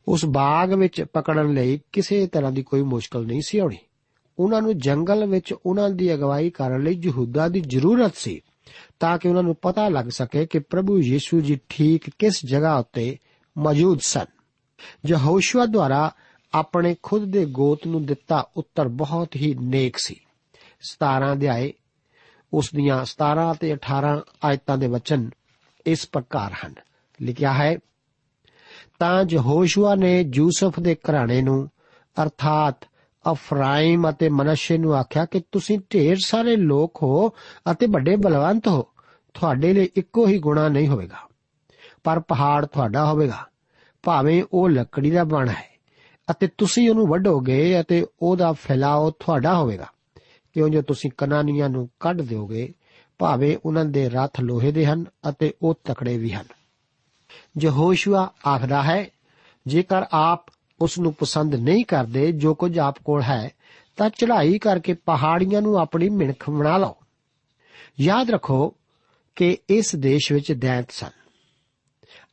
ਉਸ 0.08 0.26
ਬਾਗ 0.26 0.74
ਵਿੱਚ 0.74 1.02
ਪਕੜਨ 1.02 1.54
ਲਈ 1.54 1.80
ਕਿਸੇ 1.92 2.28
ਤਰ੍ਹਾਂ 2.28 2.52
ਦੀ 2.52 2.64
ਕੋਈ 2.64 2.82
ਮੁਸ਼ਕਲ 2.82 3.26
ਨਹੀਂ 3.26 3.42
ਸੀ 3.46 3.58
ਆਉਣੀ। 3.58 3.78
ਉਹਨਾਂ 4.40 4.62
ਨੂੰ 4.62 4.78
ਜੰਗਲ 4.78 5.26
ਵਿੱਚ 5.26 5.54
ਉਹਨਾਂ 5.66 5.90
ਦੀ 5.90 6.14
ਅਗਵਾਈ 6.14 6.50
ਕਰਨ 6.50 6.84
ਲਈ 6.84 7.02
ਯਹੂਦਾ 7.04 7.48
ਦੀ 7.48 7.62
ਜ਼ਰੂਰਤ 7.62 8.16
ਸੀ, 8.16 8.42
ਤਾਂ 9.00 9.18
ਕਿ 9.18 9.28
ਉਹਨਾਂ 9.28 9.44
ਨੂੰ 9.44 9.56
ਪਤਾ 9.62 9.90
ਲੱਗ 9.90 10.06
ਸਕੇ 10.06 10.46
ਕਿ 10.46 10.60
ਪ੍ਰਭੂ 10.60 11.00
ਯੀਸ਼ੂ 11.00 11.42
ਜੀ 11.42 11.60
ਠੀਕ 11.70 12.10
ਕਿਸ 12.20 12.46
ਜਗ੍ਹਾ 12.46 12.78
ਉੱਤੇ 12.78 13.18
ਮੌਜੂਦ 13.58 14.00
ਸਨ। 14.00 14.26
ਯਹੋਸ਼ੂਆ 15.08 15.66
ਦੁਆਰਾ 15.66 16.12
ਆਪਣੇ 16.54 16.96
ਖੁਦ 17.04 17.32
ਦੇ 17.32 17.46
ਗੋਤ 17.46 17.88
ਨੂੰ 17.88 18.06
ਦਿੱਤਾ 18.06 18.50
ਉੱਤਰ 18.58 18.88
ਬਹੁਤ 18.88 19.36
ਹੀ 19.36 19.56
ਨੇਕ 19.62 19.98
ਸੀ। 19.98 20.16
17 20.92 21.34
ਅਧਿਆਏ 21.34 21.74
ਉਸ 22.54 22.70
ਦੀਆਂ 22.76 23.06
17 23.06 23.52
ਅਤੇ 23.52 23.74
18 23.74 24.22
ਆਇਤਾਂ 24.44 24.78
ਦੇ 24.78 24.88
ਵਚਨ 24.88 25.30
ਇਸ 25.86 26.08
ਪ੍ਰਕਾਰ 26.12 26.54
ਹਨ। 26.66 26.74
ਲਿਖਿਆ 27.22 27.54
ਹੈ, 27.54 27.78
ਤਾਂ 29.00 29.26
ਯਹੋਸ਼ੂਆ 29.30 29.96
ਨੇ 29.96 30.32
ਯੂਸਫ 30.34 30.80
ਦੇ 30.80 30.96
ਘਰਾਣੇ 30.96 31.42
ਨੂੰ 31.42 31.70
ਅਰਥਾਤ 32.24 32.86
ਅਫਰਾਇਮ 33.32 34.10
ਅਤੇ 34.10 34.30
ਮਨਸ਼ੇ 34.30 34.78
ਨੂੰ 34.78 34.96
ਆਖਿਆ 34.96 35.26
ਕਿ 35.26 35.42
ਤੁਸੀਂ 35.52 35.80
ਢੇਰ 35.94 36.18
ਸਾਰੇ 36.26 36.56
ਲੋਕ 36.56 37.00
ਹੋ 37.04 37.30
ਅਤੇ 37.72 37.86
ਵੱਡੇ 37.86 38.16
ਬਲਵੰਤ 38.16 38.68
ਹੋ। 38.68 38.88
ਤੁਹਾਡੇ 39.34 39.74
ਲਈ 39.74 39.90
ਇੱਕੋ 39.96 40.28
ਹੀ 40.28 40.40
ਗੁਣਾ 40.40 40.68
ਨਹੀਂ 40.68 40.88
ਹੋਵੇਗਾ, 40.88 41.28
ਪਰ 42.04 42.20
ਪਹਾੜ 42.20 42.66
ਤੁਹਾਡਾ 42.66 43.06
ਹੋਵੇਗਾ। 43.06 43.48
ਭਾਵੇਂ 44.04 44.44
ਉਹ 44.54 44.70
ਲੱਕੜੀ 44.70 45.12
ਦਾ 45.12 45.24
ਬਣ 45.24 45.50
ਹੈ 45.50 45.70
ਅਤੇ 46.32 46.48
ਤੁਸੀਂ 46.48 46.90
ਉਹਨੂੰ 46.90 47.08
ਵੱਢੋਗੇ 47.08 47.82
ਅਤੇ 47.82 48.06
ਉਹਦਾ 48.22 48.52
ਫੈਲਾਓ 48.52 49.10
ਤੁਹਾਡਾ 49.12 49.58
ਹੋਵੇਗਾ। 49.58 49.88
ਕਿਉਂ 50.54 50.70
ਜੋ 50.70 50.82
ਤੁਸੀਂ 50.82 51.12
ਕਨਾਨੀਆਂ 51.18 51.70
ਨੂੰ 51.70 51.90
ਕੱਢ 52.00 52.22
ਦਿਓਗੇ, 52.22 52.74
ਭਾਵੇਂ 53.20 53.58
ਉਹਨਾਂ 53.66 53.86
ਦੇ 53.86 54.10
ਰੱਥ 54.10 54.42
ਲੋਹੇ 54.42 54.72
ਦੇ 54.72 54.86
ਹਨ 54.86 55.06
ਅਤੇ 55.30 55.54
ਉਹ 55.62 55.76
ਤਕੜੇ 55.84 56.18
ਵੀ 56.18 56.34
ਹਨ। 56.34 56.46
ਯਹੋਸ਼ੂਆ 57.62 58.34
ਆਖਦਾ 58.48 58.84
ਹੈ, 58.84 59.10
ਜੇਕਰ 59.68 60.04
ਆਪ 60.12 60.46
ਉਸ 60.82 61.00
ਨੂੰ 61.00 61.14
ਪਸੰਦ 61.14 61.56
ਨਹੀਂ 61.56 61.86
ਕਰਦੇ, 61.86 62.32
ਜੋ 62.32 62.54
ਕੁਝ 62.54 62.80
ਆਪ 62.80 62.96
ਕੋਲ 63.06 63.22
ਹੈ, 63.22 63.52
ਤਾਂ 63.98 64.10
ਚੜ੍ਹਾਈ 64.10 64.60
ਕਰਕੇ 64.60 64.94
ਪਹਾੜੀਆਂ 64.94 65.62
ਨੂੰ 65.62 65.78
ਆਪਣੀ 65.78 66.10
ਮਿਣਖ 66.10 66.50
ਬਣਾ 66.50 66.78
ਲਓ। 66.78 66.96
ਯਾਦ 68.00 68.32
ਰੱਖੋ 68.32 68.76
ਕਿ 69.36 69.58
ਇਸ 69.70 69.96
ਦੇਸ਼ 69.96 70.32
ਵਿੱਚ 70.32 70.52
ਦੈਂਤ 70.52 70.92
ਸਨ। 70.92 71.10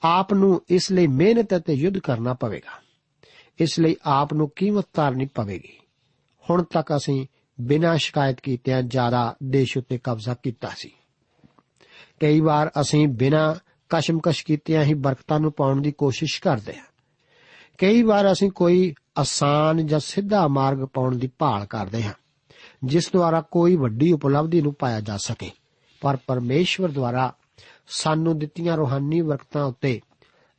ਆਪ 0.05 0.35
ਨੂੰ 0.35 0.63
ਇਸ 0.69 0.93
ਲਈ 0.93 1.07
ਮਿਹਨਤ 1.07 1.57
ਅਤੇ 1.57 1.73
ਯੁੱਧ 1.73 1.99
ਕਰਨਾ 1.99 2.35
ਪਵੇਗਾ। 2.35 2.83
ਇਸ 3.59 3.81
ਲਈ 3.81 3.97
ਆਪ 4.05 4.35
ਨੂੰ 4.35 4.51
ਕੀਮਤ 4.57 4.87
ਤਾਰਨੀ 4.93 5.27
ਪਵੇਗੀ। 5.27 5.79
ਹੁਣ 6.51 6.63
ਤੱਕ 6.63 6.97
ਅਸੀਂ 6.97 7.27
ਬਿਨਾਂ 7.61 7.97
ਸ਼ਿਕਾਇਤ 7.97 8.41
ਕੀਤਿਆਂ 8.41 8.83
ਜ਼ਿਆਦਾ 8.83 9.37
ਦੇਸ਼ 9.43 9.79
ਉੱਤੇ 9.79 9.99
ਕਬਜ਼ਾ 9.99 10.35
ਕੀਤਾ 10.35 10.69
ਸੀ। 10.77 10.91
ਕਈ 12.21 12.41
ਵਾਰ 12.41 12.71
ਅਸੀਂ 12.81 13.09
ਬਿਨਾਂ 13.09 13.55
ਕਸ਼ਮਕਸ਼ 13.89 14.45
ਕੀਤਿਆਂ 14.45 14.85
ਹੀ 14.85 14.95
ਬਰਕਤਾਂ 14.95 15.41
ਨੂੰ 15.41 15.53
ਪਾਉਣ 15.53 15.81
ਦੀ 15.81 15.93
ਕੋਸ਼ਿਸ਼ 15.93 16.41
ਕਰਦੇ 16.43 16.77
ਹਾਂ। 16.77 16.85
ਕਈ 17.79 18.03
ਵਾਰ 18.03 18.33
ਅਸੀਂ 18.33 18.51
ਕੋਈ 18.51 18.95
ਆਸਾਨ 19.19 19.87
ਜਾਂ 19.87 20.01
ਸਿੱਧਾ 20.01 20.49
ਮਾਰਗ 20.49 20.79
ਪਾਉਣ 20.79 21.17
ਦੀ 21.17 21.31
ਭਾਲ 21.39 21.67
ਕਰਦੇ 21.67 22.03
ਹਾਂ, 22.03 22.13
ਜਿਸ 22.85 23.11
ਦੁਆਰਾ 23.13 23.41
ਕੋਈ 23.41 23.77
ਵੱਡੀ 23.77 24.13
ਉਪਲਬਧੀ 24.13 24.61
ਨੂੰ 24.61 24.75
ਪਾਇਆ 24.75 25.01
ਜਾ 25.01 25.17
ਸਕੇ। 25.17 25.51
ਪਰ 26.01 26.19
ਪਰਮੇਸ਼ਵਰ 26.27 26.89
ਦੁਆਰਾ 26.89 27.33
ਸਾਨੂੰ 27.89 28.39
ਦਿੱਤੀਆਂ 28.39 28.77
ਰੋਹਾਨੀ 28.77 29.21
ਬਰਕਤਾਂ 29.21 29.65
ਉੱਤੇ 29.65 30.01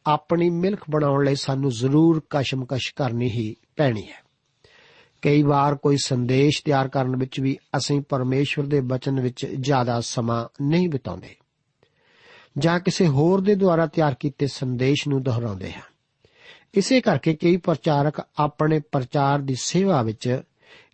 ਆਪਣੀ 0.05 0.49
ਮਿਲਕ 0.49 0.79
ਬਣਾਉਣ 0.89 1.25
ਲਈ 1.25 1.35
ਸਾਨੂੰ 1.35 1.71
ਜ਼ਰੂਰ 1.71 2.21
ਕਸ਼ਮਕਸ਼ 2.29 2.93
ਕਰਨੀ 2.95 3.29
ਹੀ 3.29 3.55
ਪੈਣੀ 3.75 4.03
ਹੈ। 4.03 4.20
ਕਈ 5.21 5.43
ਵਾਰ 5.43 5.75
ਕੋਈ 5.75 5.97
ਸੰਦੇਸ਼ 5.97 6.63
ਤਿਆਰ 6.65 6.87
ਕਰਨ 6.87 7.15
ਵਿੱਚ 7.15 7.39
ਵੀ 7.39 7.57
ਅਸੀਂ 7.77 8.01
ਪਰਮੇਸ਼ਵਰ 8.01 8.65
ਦੇ 8.65 8.81
ਬਚਨ 8.81 9.19
ਵਿੱਚ 9.19 9.45
ਜ਼ਿਆਦਾ 9.59 10.01
ਸਮਾਂ 10.01 10.63
ਨਹੀਂ 10.63 10.89
ਬਿਤਾਉਂਦੇ 10.89 11.35
ਜਾਂ 12.57 12.79
ਕਿਸੇ 12.79 13.07
ਹੋਰ 13.07 13.41
ਦੇ 13.41 13.55
ਦੁਆਰਾ 13.55 13.87
ਤਿਆਰ 13.87 14.15
ਕੀਤੇ 14.19 14.47
ਸੰਦੇਸ਼ 14.47 15.07
ਨੂੰ 15.07 15.23
ਦੁਹਰਾਉਂਦੇ 15.23 15.73
ਹਾਂ। 15.73 15.81
ਇਸੇ 16.73 17.01
ਕਰਕੇ 17.01 17.33
ਕਈ 17.33 17.57
ਪ੍ਰਚਾਰਕ 17.57 18.21
ਆਪਣੇ 18.39 18.79
ਪ੍ਰਚਾਰ 18.79 19.39
ਦੀ 19.39 19.55
ਸੇਵਾ 19.55 20.01
ਵਿੱਚ 20.01 20.41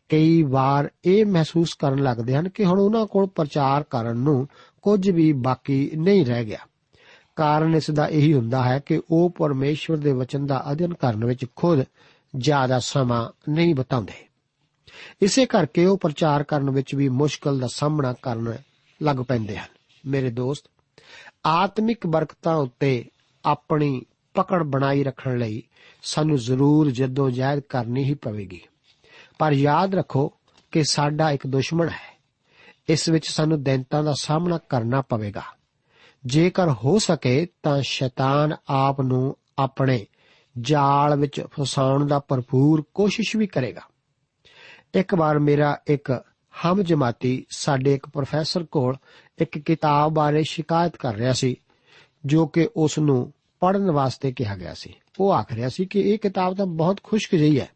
ਕਈ 0.10 0.44
ਵਾਰ 0.44 0.92
ਇਹ 1.06 1.26
ਮਹਿਸੂਸ 1.26 1.74
ਕਰਨ 1.74 2.04
ਲੱਗਦੇ 2.04 2.36
ਹਨ 2.36 2.50
ਕਿ 2.50 2.66
ਹੁਣ 2.66 2.80
ਉਹਨਾਂ 2.80 3.06
ਕੋਲ 3.06 3.28
ਪ੍ਰਚਾਰ 3.28 3.84
ਕਰਨ 3.84 4.18
ਨੂੰ 4.18 4.48
ਕੁਝ 4.82 5.10
ਵੀ 5.10 5.34
ਬਾਕੀ 5.34 5.92
ਨਹੀਂ 5.96 6.26
ਰਹਿ 6.26 6.46
ਗਿਆ। 6.46 6.60
ਕਾਰਨ 7.36 7.76
ਇਸ 7.76 7.92
ਦਾ 7.92 8.08
ਇਹੀ 8.08 8.34
ਹੁੰਦਾ 8.34 8.64
ਹੈ 8.64 8.80
ਕਿ 8.80 9.02
ਉਹ 9.12 9.30
ਪਰਮੇਸ਼ਵਰ 9.30 9.98
ਦੇ 9.98 10.12
ਵਚਨ 10.12 10.46
ਦਾ 10.46 10.72
ਅਧਿਐਨ 10.72 10.94
ਕਰਨ 10.94 11.26
ਵਿੱਚ 11.26 11.46
ਖੁਦ 11.56 11.84
ਜ਼ਿਆਦਾ 12.38 12.80
ਸਮਾਂ 12.80 13.52
ਨਹੀਂ 13.52 13.76
ਬਿਤਾਉਂਦੇ। 13.76 14.14
ਇਸੇ 15.22 15.46
ਕਰਕੇ 15.46 15.86
ਉਹ 15.86 15.98
ਪ੍ਰਚਾਰ 15.98 16.44
ਕਰਨ 16.44 16.70
ਵਿੱਚ 16.70 16.96
ਵੀ 16.96 17.10
ਮੁਸ਼ਕਲ 17.10 17.60
ਦਾ 17.60 17.68
ਸਾਹਮਣਾ 17.68 18.14
ਕਰਨ 18.14 18.54
ਲੱਗ 19.02 19.18
ਪੈਂਦੇ 19.18 19.58
ਹਨ। 19.58 19.68
ਮੇਰੇ 20.06 20.32
ਦੋਸਤ, 20.32 20.64
ਆਤਮਿਕ 21.46 22.08
ਬਰਕਤਾਂ 22.08 22.56
ਉੱਤੇ 22.56 23.10
ਆਪਣੀ 23.46 24.02
ਪਕੜ 24.34 24.64
ਬਣਾਈ 24.64 25.04
ਰੱਖਣ 25.04 25.38
ਲਈ 25.38 25.64
ਸਾਨੂੰ 26.04 26.38
ਜ਼ਰੂਰ 26.38 26.92
ਜਦੋਜਹਿਦ 26.92 27.60
ਕਰਨੀ 27.60 28.04
ਹੀ 28.04 28.14
ਪਵੇਗੀ। 28.14 28.62
ਪਰ 29.40 29.52
ਯਾਦ 29.52 29.96
ਰੱਖੋ 29.96 30.34
ਕਿ 30.72 30.84
ਸਾਡਾ 30.84 31.32
ਇੱਕ 31.32 31.48
ਦੁਸ਼ਮਣ 31.48 31.90
ਹੈ। 31.90 32.22
ਇਸ 32.90 33.10
ਵਿੱਚ 33.10 33.28
ਸਾਨੂੰ 33.28 33.64
ਦੈਂਤਾਂ 33.64 34.04
ਦਾ 34.04 34.14
ਸਾਹਮਣਾ 34.20 34.58
ਕਰਨਾ 34.58 35.02
ਪਵੇਗਾ। 35.02 35.44
ਜੇਕਰ 36.26 36.70
ਹੋ 36.70 37.00
ਸਕੇ 37.00 37.48
ਤਾਂ 37.64 37.82
ਸ਼ੈਤਾਨ 37.82 38.56
ਆਪ 38.68 39.02
ਨੂੰ 39.02 39.38
ਆਪਣੇ 39.58 40.06
ਜਾਲ 40.62 41.16
ਵਿੱਚ 41.16 41.42
ਫਸਾਉਣ 41.42 42.08
ਦਾ 42.08 42.20
ਭਰਪੂਰ 42.20 42.84
ਕੋਸ਼ਿਸ਼ 42.94 43.36
ਵੀ 43.36 43.48
ਕਰੇਗਾ। 43.48 43.82
ਇੱਕ 44.94 45.16
ਵਾਰ 45.16 45.40
ਮੇਰਾ 45.40 45.80
ਇੱਕ 45.88 46.24
ਹਮ 46.66 46.82
ਜਮਾਤੀ 46.82 47.46
ਸਾਡੇ 47.50 47.94
ਇੱਕ 47.94 48.10
ਪ੍ਰੋਫੈਸਰ 48.10 48.64
ਕੋਲ 48.64 48.96
ਇੱਕ 49.42 49.58
ਕਿਤਾਬ 49.58 50.12
ਬਾਰੇ 50.12 50.44
ਸ਼ਿਕਾਇਤ 50.44 50.98
ਕਰ 50.98 51.16
ਰਿਹਾ 51.16 51.34
ਸੀ, 51.34 51.56
ਜੋ 52.26 52.48
ਕਿ 52.48 52.70
ਉਸ 52.76 53.00
ਨੂੰ 53.00 53.34
ਪੜ੍ਹਨ 53.60 53.92
ਵਾਸਤੇ 53.92 54.32
ਕਿਹਾ 54.32 54.56
ਗਿਆ 54.56 54.74
ਸੀ। 54.74 54.94
ਉਹ 55.20 55.34
ਆਖ 55.34 55.54
ਰਿਹਾ 55.54 55.70
ਸੀ 55.70 55.86
ਕਿ 55.86 56.00
ਇਹ 56.02 56.20
ਕਿਤਾਬ 56.20 56.58
ਤਾਂ 56.58 56.66
ਬਹੁਤ 56.66 57.04
ਖੁਸ਼ਕ 57.04 57.36
ਜਿਹੀ 57.36 57.60
ਹੈ। 57.60 57.70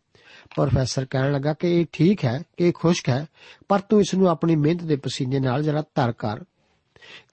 ਪ੍ਰੋਫੈਸਰ 0.56 1.06
ਕਹਿਣ 1.06 1.32
ਲੱਗਾ 1.32 1.54
ਕਿ 1.54 1.82
ਇਹ 1.82 1.86
ਠੀਕ 1.92 2.26
ਹੈ, 2.26 2.44
ਕਿ 2.58 2.68
ਇਹ 2.68 2.74
ਖੁਸ਼ਕ 2.76 3.10
ਹੈ, 3.10 3.26
ਪਰ 3.68 3.80
ਤੂੰ 3.80 4.02
ਇਸ 4.02 4.14
ਨੂੰ 4.14 4.30
ਆਪਣੀ 4.30 4.56
ਮਿਹਨਤ 4.56 4.84
ਦੇ 4.84 4.96
ਪਸੀਨੇ 4.96 5.40
ਨਾਲ 5.40 5.64
ਜਰਾ 5.64 5.82
ਤਰ 5.96 6.12
ਕਰ। 6.12 6.44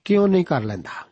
ਕਿਉਂ 0.05 0.29
ਨਹੀਂ 0.29 0.45
ਕਰ 0.45 0.63
ਲੈਂਦਾ? 0.63 1.09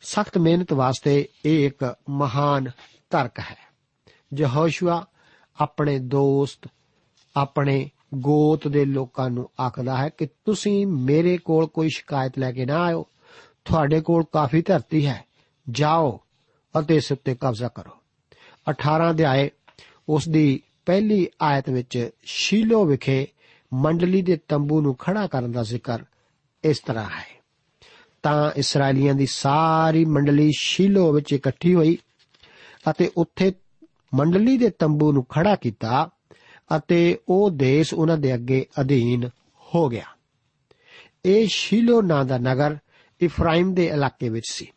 ਸਖਤ 0.00 0.38
ਮਿਹਨਤ 0.38 0.72
ਵਾਸਤੇ 0.72 1.28
ਇਹ 1.44 1.66
ਇੱਕ 1.66 1.96
ਮਹਾਨ 2.10 2.70
ਤਰਕ 3.10 3.38
ਹੈ। 3.38 3.56
ਯਹੋਸ਼ੂਆ 4.38 5.06
ਆਪਣੇ 5.60 5.98
ਦੋਸਤ, 5.98 6.68
ਆਪਣੇ 7.36 7.90
ਗੋਤ 8.14 8.68
ਦੇ 8.68 8.84
ਲੋਕਾਂ 8.84 9.30
ਨੂੰ 9.30 9.50
ਆਖਦਾ 9.60 9.96
ਹੈ 9.96 10.08
ਕਿ 10.08 10.26
ਤੁਸੀਂ 10.26 10.86
ਮੇਰੇ 10.86 11.38
ਕੋਲ 11.38 11.66
ਕੋਈ 11.66 11.88
ਸ਼ਿਕਾਇਤ 11.88 12.38
ਲੈ 12.38 12.52
ਕੇ 12.52 12.66
ਨਾ 12.66 12.82
ਆਇਓ। 12.82 13.06
ਤੁਹਾਡੇ 13.64 14.00
ਕੋਲ 14.00 14.24
ਕਾਫੀ 14.32 14.62
ਧਰਤੀ 14.62 15.06
ਹੈ। 15.06 15.24
ਜਾਓ 15.70 16.20
ਅਤੇ 16.78 16.96
ਇਸ 16.96 17.12
ਉੱਤੇ 17.12 17.34
ਕਬਜ਼ਾ 17.34 17.68
ਕਰੋ। 17.68 17.90
18 18.70 19.10
ਅਧਿਆਏ, 19.10 19.50
ਉਸ 20.08 20.28
ਦੀ 20.28 20.62
ਪਹਿਲੀ 20.86 21.28
ਆਇਤ 21.42 21.70
ਵਿੱਚ 21.70 22.10
ਸ਼ੀਲੋ 22.24 22.84
ਵਿਖੇ 22.84 23.26
ਮੰਡਲੀ 23.74 24.22
ਦੇ 24.22 24.38
ਤੰਬੂ 24.48 24.80
ਨੂੰ 24.80 24.94
ਖੜਾ 24.94 25.26
ਕਰਨ 25.26 25.52
ਦਾ 25.52 25.62
ਜ਼ਿਕਰ 25.62 25.98
ਇਸ 26.64 26.80
ਤਰ੍ਹਾਂ 26.80 27.10
ਹੈ। 27.10 27.42
ਤਾਂ 28.22 28.50
ਇਸرائیਲੀਆਂ 28.56 29.14
ਦੀ 29.14 29.26
ਸਾਰੀ 29.26 30.04
ਮੰਡਲੀ 30.04 30.52
ਸ਼ੀਲੋ 30.58 31.12
ਵਿੱਚ 31.12 31.32
ਇਕੱਠੀ 31.32 31.74
ਹੋਈ। 31.74 31.98
ਅਤੇ 32.90 33.10
ਉੱਥੇ 33.16 33.52
ਮੰਡਲੀ 34.14 34.56
ਦੇ 34.58 34.70
ਤੰਬੂ 34.70 35.12
ਨੂੰ 35.12 35.24
ਖੜਾ 35.24 35.54
ਕੀਤਾ 35.56 36.10
ਅਤੇ 36.76 37.18
ਉਹ 37.28 37.50
ਦੇਸ਼ 37.50 37.94
ਉਹਨਾਂ 37.94 38.16
ਦੇ 38.18 38.34
ਅੱਗੇ 38.34 38.66
ਅਧੀਨ 38.80 39.28
ਹੋ 39.74 39.88
ਗਿਆ। 39.88 40.04
ਇਹ 41.24 41.46
ਸ਼ੀਲੋ 41.50 42.00
ਨਾਂ 42.02 42.24
ਦਾ 42.24 42.38
ਨਗਰ 42.38 42.76
ਇਫਰਾਇਮ 43.20 43.74
ਦੇ 43.74 43.86
ਇਲਾਕੇ 43.86 44.28
ਵਿੱਚ 44.28 44.46
ਸੀ। 44.50 44.70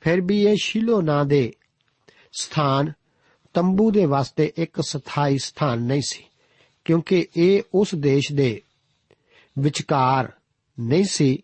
ਫਿਰ 0.00 0.20
ਵੀ 0.20 0.42
ਇਹ 0.42 0.56
ਸ਼ੀਲੋ 0.62 1.00
ਨਾਂ 1.00 1.24
ਦੇ 1.24 1.52
ਸਥਾਨ 2.32 2.92
ਤੰਬੂ 3.54 3.90
ਦੇ 3.90 4.04
ਵਾਸਤੇ 4.04 4.52
ਇੱਕ 4.56 4.80
ਸਥਾਈ 4.80 5.38
ਸਥਾਨ 5.38 5.82
ਨਹੀਂ 5.82 6.02
ਸੀ, 6.06 6.24
ਕਿਉਂਕਿ 6.84 7.26
ਇਹ 7.36 7.62
ਉਸ 7.74 7.94
ਦੇਸ਼ 7.94 8.32
ਦੇ 8.32 8.62
ਵਿਚਕਾਰ 9.58 10.32
ਨਹੀਂ 10.80 11.04
ਸੀ 11.04 11.42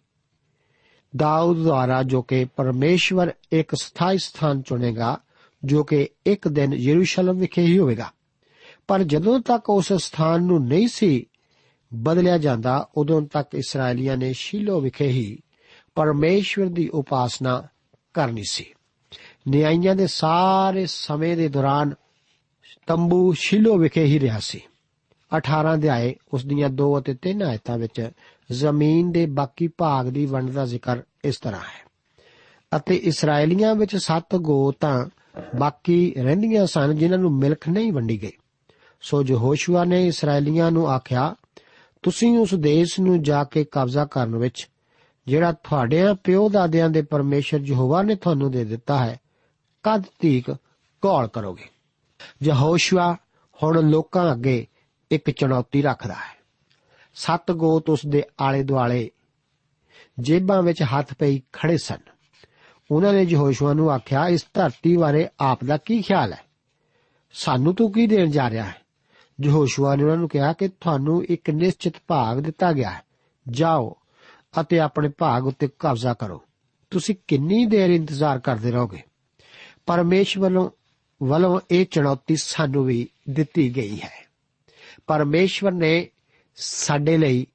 ਦਾਊਦ 1.17 1.57
ਦੁਆਰਾ 1.57 2.03
ਜੋ 2.03 2.23
ਕਿ 2.23 2.45
ਪਰਮੇਸ਼ਵਰ 2.45 3.33
ਇੱਕ 3.53 3.75
ਸਥਾਈ 3.75 4.19
ਸਥਾਨ 4.19 4.63
ਚੁਣੇਗਾ 4.63 5.21
ਜੋ 5.65 5.85
ਕਿ 5.85 6.09
ਇੱਕ 6.27 6.49
ਦਿਨ 6.49 6.75
ਯਰੂਸ਼ਲਮ 6.75 7.39
ਵਿਖੇ 7.39 7.63
ਹੀ 7.63 7.79
ਹੋਵੇਗਾ। 7.79 8.13
ਪਰ 8.89 9.03
ਜਦੋਂ 9.03 9.41
ਤੱਕ 9.41 9.71
ਉਸ 9.71 9.93
ਸਥਾਨ 9.93 10.43
ਨੂੰ 10.43 10.67
ਨਹੀਂ 10.67 10.89
ਸੀ 10.89 11.27
ਬਦਲਿਆ 11.95 12.39
ਜਾਂਦਾ, 12.39 12.89
ਉਦੋਂ 12.97 13.23
ਤੱਕ 13.23 13.55
ਇਸرائیਲੀਆਂ 13.55 14.17
ਨੇ 14.17 14.33
ਸ਼ੀਲੋ 14.33 14.81
ਵਿਖੇ 14.81 15.09
ਹੀ 15.09 15.39
ਪਰਮੇਸ਼ਵਰ 15.95 16.67
ਦੀ 16.67 16.89
ਉਪਾਸਨਾ 16.89 17.63
ਕਰਨੀ 18.15 18.45
ਸੀ। 18.45 18.65
ਨਿਆਂਇਆਂ 19.49 19.97
ਦੇ 19.97 20.07
ਸਾਰੇ 20.07 20.87
ਸਮੇਂ 20.87 21.37
ਦੇ 21.37 21.49
ਦੌਰਾਨ 21.49 21.95
ਤੰਬੂ 22.87 23.33
ਸ਼ੀਲੋ 23.33 23.79
ਵਿਖੇ 23.79 24.05
ਹੀ 24.05 24.21
ਰਿਹਾ 24.21 24.39
ਸੀ। 24.41 24.61
18 25.37 25.75
ਅਧਿਆਏ 25.75 26.15
ਉਸ 26.35 26.47
ਦੀਆਂ 26.47 26.69
2 26.69 26.99
ਅਤੇ 26.99 27.15
3 27.15 27.43
ਆਇਤਾਂ 27.43 27.79
ਵਿੱਚ 27.79 28.11
ਜ਼ਮੀਨ 28.53 29.13
ਦੇ 29.13 29.27
ਬਾਕੀ 29.27 29.69
ਭਾਗ 29.69 30.07
ਦੀ 30.07 30.27
ਵੰਡ 30.27 30.51
ਦਾ 30.51 30.67
ਜ਼ਿਕਰ 30.67 31.03
ਇਸ 31.25 31.37
ਤਰ੍ਹਾਂ 31.37 31.61
ਹੈ। 31.61 31.91
ਅਤੇ 32.77 32.95
ਇਸرائیਲੀਆਂ 32.95 33.75
ਵਿੱਚ 33.75 33.97
ਸੱਤ 33.97 34.37
ਗੋਤਾਂ 34.37 35.07
ਬਾਕੀ 35.57 36.15
ਰਹਿੰਦੀਆਂ 36.19 36.67
ਸਨ 36.67 36.97
ਜਿਨ੍ਹਾਂ 36.97 37.21
ਨੂੰ 37.21 37.33
ਮਿਲਖ 37.33 37.69
ਨਹੀਂ 37.69 37.93
ਵੰਡੀ 37.93 38.23
ਗਈ। 38.23 38.33
ਸੋ 39.01 39.23
ਯਹੋਸ਼ੂਆ 39.23 39.85
ਨੇ 39.85 40.07
ਇਸرائیਲੀਆਂ 40.07 40.71
ਨੂੰ 40.71 40.91
ਆਖਿਆ, 40.91 41.35
ਤੁਸੀਂ 42.03 42.39
ਉਸ 42.39 42.55
ਦੇਸ਼ 42.55 43.01
ਨੂੰ 43.01 43.23
ਜਾ 43.23 43.45
ਕੇ 43.45 43.65
ਕਬਜ਼ਾ 43.65 44.05
ਕਰਨ 44.05 44.37
ਵਿੱਚ, 44.37 44.69
ਜਿਹੜਾ 45.27 45.53
ਤੁਹਾਡੇ 45.53 46.03
ਪਿਓ 46.25 46.49
ਦਾਦਿਆਂ 46.49 46.91
ਦੇ 46.91 47.03
ਪਰਮੇਸ਼ਰ 47.03 47.61
ਯਹੋਵਾ 47.65 48.03
ਨੇ 48.03 48.15
ਤੁਹਾਨੂੰ 48.15 48.51
ਦੇ 48.51 48.65
ਦਿੱਤਾ 48.65 49.05
ਹੈ, 49.05 49.21
ਕਦ 49.83 50.05
ਤੀਕ 50.19 50.51
ਗੌਰ 51.03 51.27
ਕਰੋਗੇ? 51.27 51.69
ਯਹੋਸ਼ੂਆ 52.43 53.17
ਹੁਣ 53.63 53.91
ਲੋਕਾਂ 53.91 54.33
ਅੱਗੇ 54.33 54.67
ਇੱਕ 55.11 55.31
ਚੁਣੌਤੀ 55.31 55.83
ਰੱਖਦਾ 55.83 56.15
ਹੈ। 56.15 56.41
ਸੱਤ 57.15 57.53
ਗੋਤ 57.53 57.91
ਉਸ 57.91 58.01
ਦੇ 58.07 58.23
ਆਲੇ 58.41 58.63
ਦੁਆਲੇ 58.63 59.11
ਜੇਬਾਂ 60.19 60.63
ਵਿੱਚ 60.63 60.83
ਹੱਥ 60.83 61.15
ਪਈ 61.15 61.43
ਖੜੇ 61.53 61.79
ਸਨ। 61.79 61.99
ਉਹਨਾਂ 62.91 63.13
ਨੇ 63.13 63.23
ਯਹੋਸ਼ੂਆ 63.23 63.73
ਨੂੰ 63.73 63.91
ਆਖਿਆ, 63.91 64.29
ਇਸ 64.29 64.47
ਧਰਤੀ 64.55 64.97
ਬਾਰੇ 64.97 65.29
ਆਪ 65.41 65.65
ਦਾ 65.65 65.77
ਕੀ 65.77 66.03
ਖਿਆਲ 66.03 66.33
ਹੈ? 66.33 66.45
ਸਾਨੂੰ 67.33 67.75
ਤੂੰ 67.75 67.93
ਕੀ 67.93 68.07
ਦੇਣ 68.07 68.31
ਜਾ 68.31 68.51
ਰਿਹਾ 68.51 68.65
ਹੈ? 68.65 68.75
ਯਹੋਸ਼ੂਆ 69.45 69.97
ਨੇ 69.97 70.03
ਉਹਨਾਂ 70.03 70.17
ਨੂੰ 70.17 70.29
ਕਿਹਾ 70.29 70.53
ਕਿ 70.53 70.69
ਤੁਹਾਨੂੰ 70.69 71.25
ਇੱਕ 71.25 71.51
ਨਿਸ਼ਚਿਤ 71.51 71.93
ਭਾਗ 72.09 72.39
ਦਿੱਤਾ 72.39 72.73
ਗਿਆ 72.73 72.91
ਹੈ। 72.91 73.03
ਜਾਓ 73.49 73.97
ਅਤੇ 74.61 74.81
ਆਪਣੇ 74.81 75.09
ਭਾਗ 75.09 75.47
ਉੱਤੇ 75.47 75.69
ਕਬਜ਼ਾ 75.79 76.15
ਕਰੋ। 76.15 76.43
ਤੁਸੀਂ 76.91 77.15
ਕਿੰਨੀ 77.29 77.67
ਦੇਰ 77.67 77.91
ਇੰਤਜ਼ਾਰ 77.91 78.39
ਕਰਦੇ 78.39 78.71
ਰਹੋਗੇ? 78.71 79.03
ਪਰਮੇਸ਼ਵਰ 79.87 80.45
ਵੱਲੋਂ 80.45 80.71
ਵੱਲੋਂ 81.23 81.61
ਇਹ 81.71 81.87
ਚੁਣੌਤੀ 81.91 82.37
ਸਾਨੂੰ 82.37 82.85
ਵੀ 82.85 83.09
ਦਿੱਤੀ 83.31 83.77
ਗਈ 83.77 84.01
ਹੈ। 84.01 84.29
ਪਰਮੇਸ਼ਵਰ 85.07 85.73
ਨੇ 85.73 86.09
ਸਾਡੇ 86.57 87.19
ਲਈ 87.19 87.47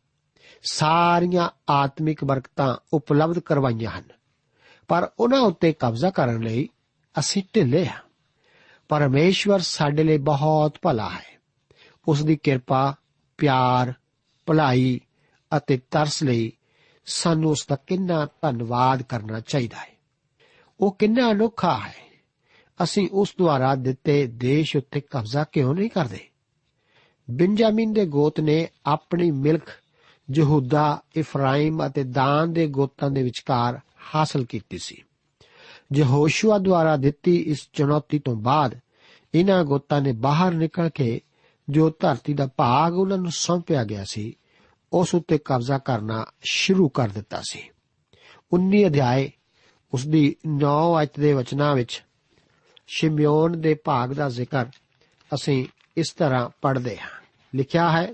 ਸਾਰੀਆਂ 0.64 1.50
ਆਤਮਿਕ 1.70 2.24
ਬਰਕਤਾਂ 2.24 2.78
ਉਪਲਬਧ 2.94 3.40
ਕਰਵਾਈਆਂ 3.40 3.92
ਹਨ। 3.92 4.04
ਪਰ 4.88 5.10
ਉਹਨਾਂ 5.20 5.42
ਉੱਤੇ 5.42 5.74
ਕਬਜ਼ਾ 5.74 6.10
ਕਰਨ 6.10 6.42
ਲਈ 6.42 6.70
ਅਸੀਂ 7.20 7.44
ਢਿੱਲੇ 7.56 7.86
ਹਾਂ। 7.86 8.02
ਪਰਮੇਸ਼ਵਰ 8.90 9.60
ਸਾਡੇ 9.60 10.04
ਲਈ 10.04 10.18
ਬਹੁਤ 10.18 10.78
ਭਲਾ 10.82 11.10
ਹੈ। 11.10 11.40
ਉਸ 12.08 12.24
ਦੀ 12.24 12.36
ਕਿਰਪਾ, 12.36 12.96
ਪਿਆਰ, 13.38 13.94
ਭਲਾਈ 14.46 15.00
ਅਤੇ 15.58 15.82
ਤਰਸ 15.92 16.24
ਲਈ 16.24 16.52
ਸਾਨੂੰ 17.06 17.52
ਉਸ 17.52 17.66
ਦਾ 17.70 17.76
ਕਿੰਨਾ 17.76 18.28
ਧੰਨਵਾਦ 18.42 19.02
ਕਰਨਾ 19.02 19.40
ਚਾਹੀਦਾ 19.40 19.78
ਹੈ। 19.78 19.98
ਉਹ 20.80 20.96
ਕਿੰਨਾ 21.00 21.32
ਅਨੋਖਾ 21.32 21.80
ਹੈ। 21.88 22.06
ਅਸੀਂ 22.84 23.10
ਉਸ 23.12 23.36
ਦੁਆਰਾ 23.38 23.76
ਦਿੱਤੇ 23.76 24.28
ਦੇਸ਼ 24.28 24.78
ਉੱਤੇ 24.78 25.02
ਕਬਜ਼ਾ 25.02 25.44
ਕਿਉਂ 25.44 25.76
ਨਹੀਂ 25.76 25.90
ਕਰਦੇ? 25.90 26.28
ਬਿੰਜਾਮਿਨ 27.32 27.94
ਦੇ 27.94 28.06
ਗੋਤ 28.06 28.40
ਨੇ 28.40 28.68
ਆਪਣੀ 28.86 29.32
ਮਿਲਕ 29.32 29.64
ਯਹੂਦਾ, 30.36 31.02
ਇਫਰਾਇਮ 31.16 31.88
ਅਤੇ 31.88 32.04
ਦਾਨ 32.04 32.54
ਦੇ 32.54 32.68
ਗੋਤਾਂ 32.68 33.12
ਦੇ 33.12 33.24
ਵਿਚਕਾਰ 33.24 33.80
ਹਾਸਲ 34.16 34.46
ਕੀਤੀ 34.46 34.78
ਸੀ। 34.78 35.04
ਯਹੋਸ਼ੂਆ 35.96 36.58
ਦੁਆਰਾ 36.58 36.98
ਦਿੱਤੀ 36.98 37.36
ਇਸ 37.38 37.70
ਚੁਣੌਤੀ 37.74 38.20
ਤੋਂ 38.20 38.36
ਬਾਅਦ 38.36 38.80
ਇਹਨਾਂ 39.36 39.64
ਗੋਤਾਂ 39.66 40.02
ਨੇ 40.02 40.12
ਬਾਹਰ 40.12 40.54
ਨਿਕਲ 40.54 40.90
ਕੇ 40.90 41.22
ਜੋ 41.70 41.90
ਧਰਤੀ 42.00 42.34
ਦਾ 42.34 42.48
ਭਾਗ 42.48 42.94
ਉਹਨਾਂ 42.94 43.18
ਨੂੰ 43.18 43.32
ਸੌਂਪਿਆ 43.32 43.84
ਗਿਆ 43.84 44.04
ਸੀ, 44.04 44.38
ਉਸ 44.94 45.16
ਉੱਤੇ 45.16 45.38
ਕਬਜ਼ਾ 45.38 45.78
ਕਰਨਾ 45.78 46.26
ਸ਼ੁਰੂ 46.44 46.90
ਕਰ 46.90 47.10
ਦਿੱਤਾ 47.10 47.42
ਸੀ। 47.50 47.70
19 48.54 48.86
ਅਧਿਆਏ 48.88 49.32
ਉਸ 49.94 50.08
ਦੀ 50.08 50.36
9 50.48 51.04
ਅਧ 51.04 51.08
ਦੇ 51.20 51.34
ਵਚਨਾਂ 51.34 51.76
ਵਿੱਚ 51.76 52.04
ਸ਼ਿਮਯੋਨ 52.88 53.62
ਦੇ 53.62 53.74
ਭਾਗ 53.74 54.14
ਦਾ 54.14 54.30
ਜ਼ਿਕਰ 54.30 54.66
ਅਸੀਂ 55.34 55.66
ਇਸ 55.98 56.12
ਤਰ੍ਹਾਂ 56.12 56.50
ਪੜ੍ਹਦੇ 56.62 56.98
ਹਾਂ। 56.98 57.10
ਲਿਖਿਆ 57.56 57.92
ਹੈ, 57.92 58.14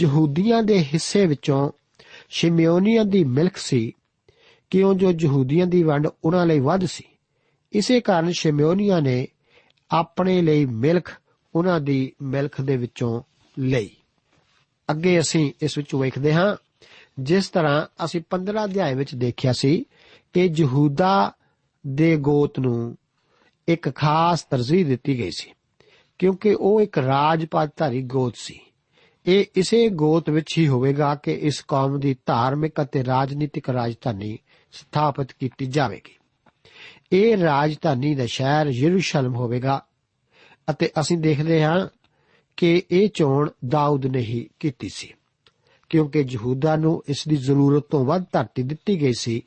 ਯਹੂਦੀਆਂ 0.00 0.62
ਦੇ 0.62 0.84
ਹਿੱਸੇ 0.84 1.26
ਵਿੱਚੋਂ 1.26 1.70
ਸ਼ਿਮਯੋਨੀਆਂ 2.28 3.04
ਦੀ 3.04 3.24
ਮਿਲਕ 3.24 3.56
ਸੀ 3.56 3.92
ਕਿਉਂ 4.72 4.94
ਜੋ 4.94 5.12
ਯਹੂਦੀਆਂ 5.20 5.66
ਦੀ 5.66 5.82
ਵੰਡ 5.82 6.08
ਉਹਨਾਂ 6.24 6.46
ਲਈ 6.46 6.60
ਵੱਧ 6.60 6.84
ਸੀ? 6.84 7.04
ਇਸੇ 7.72 8.00
ਕਾਰਨ 8.00 8.30
ਸ਼ਿਮਯੋਨੀਆਂ 8.30 9.02
ਨੇ 9.02 9.28
ਆਪਣੇ 9.90 10.42
ਲਈ 10.42 10.64
ਮਿਲਕ 10.64 11.08
ਉਹਨਾਂ 11.54 11.80
ਦੀ 11.80 12.12
ਮਿਲਕ 12.22 12.60
ਦੇ 12.60 12.76
ਵਿੱਚੋਂ 12.76 13.22
ਲਈ। 13.58 13.90
ਅੱਗੇ 14.90 15.20
ਅਸੀਂ 15.20 15.52
ਇਸ 15.62 15.78
ਵਿੱਚ 15.78 15.94
ਵੇਖਦੇ 15.94 16.34
ਹਾਂ, 16.34 16.56
ਜਿਸ 17.18 17.48
ਤਰ੍ਹਾਂ 17.48 18.04
ਅਸੀਂ 18.04 18.20
15 18.30 18.64
ਅਧਿਆਏ 18.64 18.94
ਵਿੱਚ 18.94 19.14
ਦੇਖਿਆ 19.14 19.52
ਸੀ 19.52 19.84
ਕਿ 20.32 20.50
ਯਹੂਦਾ 20.56 21.32
ਦੇ 21.86 22.16
ਗੋਤ 22.16 22.58
ਨੂੰ 22.58 22.96
ਇੱਕ 23.68 23.94
ਖਾਸ 23.94 24.42
ਤਰਜੀਹ 24.42 24.86
ਦਿੱਤੀ 24.86 25.18
ਗਈ 25.18 25.30
ਸੀ, 25.30 25.50
ਕਿਉਂਕਿ 26.18 26.54
ਉਹ 26.54 26.80
ਇੱਕ 26.80 26.98
ਰਾਜਪਾਤਧਾਰੀ 26.98 28.02
ਗੋਤ 28.02 28.34
ਸੀ। 28.36 28.60
ਇਹ 29.26 29.44
ਇਸੇ 29.56 29.88
ਗੋਤ 29.88 30.30
ਵਿੱਚ 30.30 30.58
ਹੀ 30.58 30.68
ਹੋਵੇਗਾ 30.68 31.14
ਕਿ 31.14 31.32
ਇਸ 31.32 31.64
ਕੌਮ 31.68 32.00
ਦੀ 32.00 32.16
ਧਾਰਮਿਕ 32.26 32.82
ਅਤੇ 32.82 33.04
ਰਾਜਨੀਤਿਕ 33.04 33.70
ਰਾਜਧਾਨੀ 33.70 34.38
ਸਥਾਪਿਤ 34.72 35.32
ਕੀਤੀ 35.32 35.66
ਜਾਵੇਗੀ। 35.66 36.16
ਇਹ 37.12 37.36
ਰਾਜਧਾਨੀ 37.36 38.14
ਦਾ 38.14 38.26
ਸ਼ਹਿਰ 38.26 38.66
ਯਰੂਸ਼ਲਮ 38.66 39.34
ਹੋਵੇਗਾ 39.34 39.84
ਅਤੇ 40.70 40.90
ਅਸੀਂ 41.00 41.18
ਦੇਖਦੇ 41.18 41.62
ਹਾਂ 41.62 41.88
ਕਿ 42.56 42.82
ਇਹ 42.90 43.08
ਚੋਣ 43.08 43.50
ਦਾਊਦ 43.68 44.06
ਨੇ 44.06 44.18
ਹੀ 44.18 44.48
ਕੀਤੀ 44.60 44.88
ਸੀ। 44.88 45.14
ਕਿਉਂਕਿ 45.88 46.24
ਯਹੂਦਾ 46.30 46.76
ਨੂੰ 46.76 47.04
ਇਸ 47.08 47.28
ਦੀ 47.28 47.36
ਜ਼ਰੂਰਤ 47.36 47.84
ਤੋਂ 47.90 48.04
ਵੱਧ 48.04 48.24
ਧਰਤੀ 48.32 48.62
ਦਿੱਤੀ 48.62 49.00
ਗਈ 49.00 49.12
ਸੀ, 49.12 49.42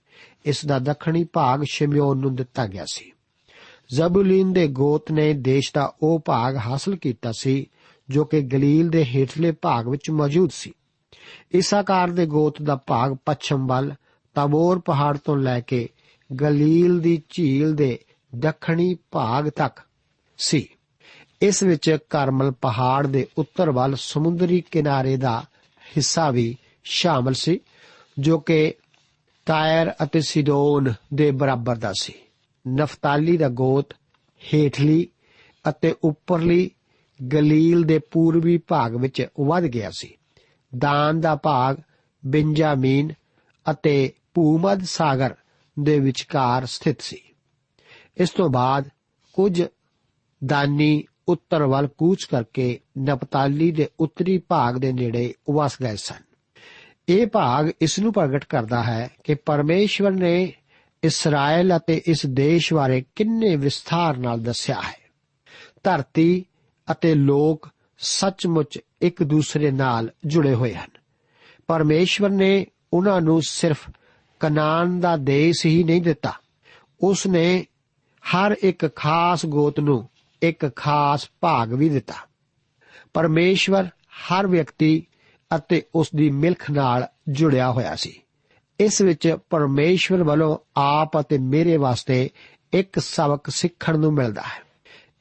ਇਸ 0.46 0.66
ਦਾ 0.66 0.80
ਦੱਖਣੀ 0.80 1.24
ਭਾਗ 1.24 1.64
ਸ਼ਿਮਯੋਨ 1.64 2.18
ਨੂੰ 2.18 2.36
ਦਿੱਤਾ 2.36 2.68
ਗਿਆ 2.68 2.86
ਸੀ। 2.94 3.12
ਜ਼ਬੂਲੀਨ 3.94 4.54
ਦੇ 4.54 4.68
ਗੋਤ 4.68 5.12
ਨੇ 5.12 5.34
ਦੇਸ਼ 5.34 5.72
ਦਾ 5.76 5.96
ਉਹ 6.02 6.20
ਭਾਗ 6.26 6.56
ਹਾਸਲ 6.56 6.96
ਕੀਤਾ 6.96 7.32
ਸੀ, 7.38 7.70
ਜੋ 8.10 8.26
ਕਿ 8.26 8.42
ਗਲੀਲ 8.42 8.90
ਦੇ 8.90 9.06
ਹੇਠਲੇ 9.06 9.52
ਭਾਗ 9.52 9.88
ਵਿੱਚ 9.88 10.10
ਮੌਜੂਦ 10.10 10.50
ਸੀ। 10.50 10.72
ਇਸਾਕਾਰ 11.52 12.10
ਦੇ 12.10 12.26
ਗੋਤ 12.26 12.62
ਦਾ 12.62 12.76
ਭਾਗ 12.76 13.18
ਪੱਛਮ 13.26 13.68
ਵੱਲ 13.68 13.94
ਤਾਬੋਰ 14.36 14.80
ਪਹਾੜ 14.80 15.18
ਤੋਂ 15.18 15.38
ਲੈ 15.38 15.60
ਕੇ 15.60 15.90
ਗਲੀਲ 16.42 17.00
ਦੀ 17.00 17.24
ਝੀਲ 17.30 17.76
ਦੇ 17.76 18.00
ਦੱਖਣੀ 18.36 18.98
ਭਾਗ 19.12 19.50
ਤੱਕ 19.50 19.80
ਸੀ। 20.38 20.68
ਇਸ 21.42 21.64
ਵਿੱਚ 21.64 21.98
ਕਰਮਲ 22.10 22.52
ਪਹਾੜ 22.52 23.08
ਦੇ 23.08 23.28
ਉੱਤਰ 23.38 23.72
ਵੱਲ 23.72 23.96
ਸਮੁੰਦਰੀ 23.96 24.64
ਕਿਨਾਰੇ 24.72 25.18
ਦਾ 25.18 25.46
ਹਿੱਸਾ 25.98 26.32
ਵੀ 26.32 26.58
ਸ਼ਾਮਲ 26.84 27.34
ਸੀ, 27.34 27.60
ਜੋ 28.20 28.40
ਕਿ 28.40 28.74
ਤਾਇਰ 29.46 29.92
ਅਤੇ 30.04 30.22
ਸਿਡੋਨ 30.22 30.94
ਦੇ 31.14 31.32
ਬਰਾਬਰ 31.32 31.76
ਦਾ 31.76 31.94
ਸੀ। 32.00 32.14
ਨਫਤਾਲੀ 32.68 33.38
ਦਾ 33.38 33.50
ਗੋਤ 33.50 33.94
ਹੇਠਲੀ 34.54 35.08
ਅਤੇ 35.70 35.96
ਉੱਪਰਲੀ 36.04 36.72
ਗਲੀਲ 37.34 37.84
ਦੇ 37.84 38.00
ਪੂਰਬੀ 38.00 38.58
ਭਾਗ 38.58 38.96
ਵਿੱਚ 38.96 39.28
ਵੱਧ 39.46 39.64
ਗਿਆ 39.64 39.92
ਸੀ। 39.98 40.16
ਦਾਨ 40.78 41.22
ਦਾ 41.22 41.36
ਭਾਗ 41.36 41.78
ਬਿੰਜਾਮੀਨ 42.26 43.14
ਅਤੇ 43.72 44.14
ਭੂਮਧ 44.36 44.84
ਸਾਗਰ 44.84 45.36
ਦੇ 45.80 46.00
ਵਿਚਕਾਰ 46.00 46.66
ਸਥਿਤ 46.66 47.02
ਸੀ। 47.02 47.22
ਇਸ 48.18 48.30
ਤੋਂ 48.30 48.50
ਬਾਅਦ 48.50 48.90
ਕੁਝ 49.34 49.64
ਦਾਨੀ 50.46 51.04
ਉੱਤਰ 51.28 51.64
ਵੱਲ 51.64 51.88
ਕੂਚ 51.88 52.24
ਕਰਕੇ 52.24 52.80
ਨਪਤਾਲੀ 53.00 53.72
ਦੇ 53.72 53.90
ਉੱਤਰੀ 54.00 54.38
ਭਾਗ 54.38 54.78
ਦੇ 54.78 54.94
ਨੇੜੇ 54.94 55.34
ਵਸ 55.54 55.78
ਗਏ 55.82 55.96
ਸਨ। 55.96 56.22
ਇਹ 57.10 57.28
ਭਾਗ 57.28 57.72
ਇਸ 57.82 58.00
ਨੂੰ 58.00 58.14
ਪ੍ਰਗਟ 58.14 58.46
ਕਰਦਾ 58.46 58.84
ਹੈ 58.84 59.10
ਕਿ 59.24 59.36
ਪਰਮੇਸ਼ਵਰ 59.36 60.12
ਨੇ 60.12 60.54
ਇਸਰਾਇਲ 61.04 61.78
ਅਤੇ 61.78 62.02
ਇਸ 62.08 62.26
ਦੇਸ਼ 62.26 62.74
ਬਾਰੇ 62.74 63.06
ਕਿੰਨੇ 63.16 63.56
ਵਿਸਥਾਰ 63.56 64.18
ਨਾਲ 64.18 64.40
ਦੱਸਿਆ 64.40 64.82
ਹੈ। 64.82 64.98
ਧਰਤੀ 65.84 66.46
ਅਤੇ 66.92 67.16
ਲੋਕ 67.16 67.70
ਸੱਚਮੁੱਚ 67.98 68.80
ਇੱਕ 69.02 69.24
ਦੂਸਰੇ 69.24 69.72
ਨਾਲ 69.72 70.12
ਜੁੜੇ 70.26 70.54
ਹੋਏ 70.54 70.74
ਹਨ। 70.74 70.90
ਪਰਮੇਸ਼ਵਰ 71.68 72.30
ਨੇ 72.30 72.66
ਉਹਨਾਂ 72.94 73.22
ਨੂੰ 73.22 73.42
ਸਿਰਫ 73.42 73.90
ਕਨਾਨ 74.46 75.00
ਦਾ 75.00 75.18
ਦੇਸ਼ 75.18 75.66
ਹੀ 75.66 75.84
ਨਹੀਂ 75.84 76.02
ਦਿੱਤਾ। 76.02 76.34
ਉਸ 77.02 77.28
ਨੇ 77.28 77.66
ਹਰ 78.36 78.56
ਇੱਕ 78.64 78.96
ਖਾਸ 78.96 79.46
ਗੋਤ 79.46 79.80
ਨੂੰ 79.80 80.10
ਇੱਕ 80.42 80.76
ਖਾਸ 80.76 81.30
ਭਾਗ 81.42 81.74
ਵੀ 81.74 81.90
ਦਿੱਤਾ। 81.90 82.14
ਪਰਮੇਸ਼ਵਰ 83.14 83.86
ਹਰ 84.10 84.48
ਵਿਅਕਤੀ 84.48 85.08
ਅਤੇ 85.56 85.84
ਉਸ 85.96 86.10
ਦੀ 86.16 86.30
ਮਿਲਖ 86.32 86.72
ਨਾਲ 86.72 87.08
ਜੁੜਿਆ 87.30 87.72
ਹੋਇਆ 87.72 87.96
ਸੀ। 87.96 88.22
ਇਸ 88.80 89.02
ਵਿੱਚ 89.02 89.38
ਪਰਮੇਸ਼ਵਰ 89.50 90.24
ਵੱਲੋਂ 90.24 90.58
ਆਪ 90.76 91.20
ਅਤੇ 91.20 91.38
ਮੇਰੇ 91.38 91.78
ਵਾਸਤੇ 91.78 92.30
ਇੱਕ 92.74 93.00
ਸਬਕ 93.00 93.50
ਸਿੱਖਣ 93.50 94.00
ਨੂੰ 94.00 94.14
ਮਿਲਦਾ 94.14 94.42
ਹੈ। 94.42 94.64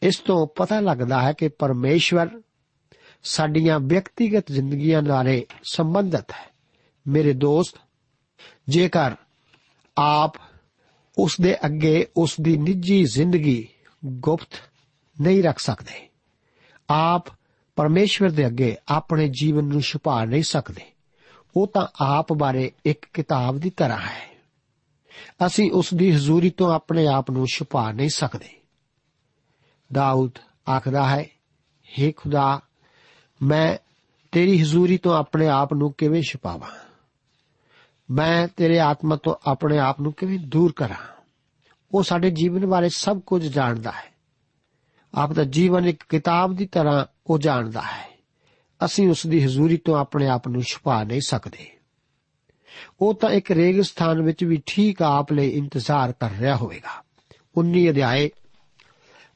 ਇਸ 0.03 0.19
ਤੋਂ 0.19 0.47
ਪਤਾ 0.47 0.81
ਲੱਗਦਾ 0.81 1.23
ਹੈ 1.23 1.33
ਕਿ 1.33 1.49
ਪਰਮੇਸ਼ਵਰ 1.49 2.29
ਸਾਡੀਆਂ 3.23 3.81
ਵਿਅਕਤੀਗਤ 3.81 4.53
ਜ਼ਿੰਦਗੀਆਂ 4.53 5.03
ਨਾਲ 5.03 5.41
ਸੰਬੰਧਿਤ 5.71 6.31
ਹੈ। 6.31 6.55
ਮੇਰੇ 7.09 7.33
ਦੋਸਤ 7.33 7.75
ਜੇਕਰ 8.69 9.15
ਆਪ 9.99 10.33
ਉਸ 11.19 11.37
ਦੇ 11.41 11.67
ਅੱਗੇ 11.67 12.07
ਉਸ 12.17 12.37
ਦੀ 12.41 12.57
ਨਿੱਜੀ 12.57 13.05
ਜ਼ਿੰਦਗੀ 13.05 13.69
ਗੁਪਤ 14.05 14.63
ਨਹੀਂ 15.21 15.43
ਰੱਖ 15.43 15.59
ਸਕਦੇ, 15.59 16.09
ਆਪ 16.91 17.25
ਪਰਮੇਸ਼ਵਰ 17.77 18.31
ਦੇ 18.31 18.47
ਅੱਗੇ 18.47 18.77
ਆਪਣੇ 18.89 19.29
ਜੀਵਨ 19.29 19.65
ਨੂੰ 19.65 19.81
ਛੁਪਾ 19.81 20.25
ਨਹੀਂ 20.25 20.43
ਸਕਦੇ, 20.43 20.83
ਉਹ 21.57 21.67
ਤਾਂ 21.67 21.87
ਆਪ 22.01 22.33
ਬਾਰੇ 22.33 22.73
ਇੱਕ 22.85 23.07
ਕਿਤਾਬ 23.15 23.59
ਦੀ 23.59 23.71
ਤਰ੍ਹਾਂ 23.71 23.99
ਹੈ। 23.99 24.35
ਅਸੀਂ 25.47 25.73
ਉਸ 25.73 25.95
ਦੀ 25.95 26.11
ਹਜ਼ੂਰੀ 26.11 26.51
ਤੋਂ 26.51 26.75
ਆਪਣੇ 26.75 27.07
ਆਪ 27.07 27.31
ਨੂੰ 27.31 27.47
ਛੁਪਾ 27.47 27.93
ਨਹੀਂ 27.93 28.09
ਸਕਦੇ। 28.09 28.61
ਦਾਊਦ 29.93 30.31
ਆਖਦਾ 30.69 31.09
ਹੈ 31.09 31.27
हे 31.85 32.13
ਖੁਦਾ, 32.17 32.61
ਮੈਂ 33.43 33.77
ਤੇਰੀ 34.33 34.63
ਹਜ਼ੂਰੀ 34.63 34.99
ਤੋਂ 34.99 35.15
ਆਪਣੇ 35.15 35.49
ਆਪ 35.49 35.75
ਨੂੰ 35.75 35.93
ਕਿਵੇਂ 35.93 36.23
ਛੁਪਾਵਾਂ? 36.23 36.94
ਮੈਂ 38.11 38.49
ਤੇਰੇ 38.57 38.81
ਆਤਮਾ 38.81 39.17
ਤੋਂ 39.17 39.35
ਆਪਣੇ 39.47 39.79
ਆਪ 39.79 40.01
ਨੂੰ 40.01 40.13
ਕਿਵੇਂ 40.13 40.39
ਦੂਰ 40.39 40.73
ਕਰਾਂ? 40.73 41.23
ਉਹ 41.93 42.03
ਸਾਡੇ 42.03 42.31
ਜੀਵਨ 42.31 42.67
ਬਾਰੇ 42.67 42.89
ਸਭ 42.89 43.21
ਕੁਝ 43.21 43.47
ਜਾਣਦਾ 43.47 43.91
ਹੈ। 43.91 44.15
ਆਪ 45.15 45.33
ਦਾ 45.33 45.45
ਜੀਵਨ 45.45 45.87
ਇੱਕ 45.87 46.05
ਕਿਤਾਬ 46.09 46.57
ਦੀ 46.57 46.67
ਤਰ੍ਹਾਂ 46.67 47.07
ਉਹ 47.27 47.39
ਜਾਣਦਾ 47.39 47.81
ਹੈ। 47.81 48.19
ਅਸੀਂ 48.85 49.09
ਉਸ 49.09 49.27
ਦੀ 49.27 49.45
ਹਜ਼ੂਰੀ 49.45 49.77
ਤੋਂ 49.77 49.99
ਆਪਣੇ 49.99 50.29
ਆਪ 50.29 50.49
ਨੂੰ 50.49 50.63
ਛੁਪਾ 50.63 51.05
ਨਹੀਂ 51.05 51.21
ਸਕਦੇ। 51.21 51.71
ਉਹ 53.01 53.15
ਤਾਂ 53.15 53.31
ਇੱਕ 53.31 53.51
ਰੇਗਿਸਤਾਨ 53.51 54.23
ਵਿੱਚ 54.23 54.45
ਵੀ 54.45 54.63
ਠੀਕ 54.67 55.03
ਆਪ 55.03 55.33
ਲਈ 55.33 55.49
ਇੰਤਜ਼ਾਰ 55.49 56.13
ਕਰ 56.13 56.31
ਰਿਹਾ 56.31 56.57
ਹੋਵੇਗਾ। 56.57 57.05
19 57.57 57.91
ਅਧਿਆਏ। 57.91 58.31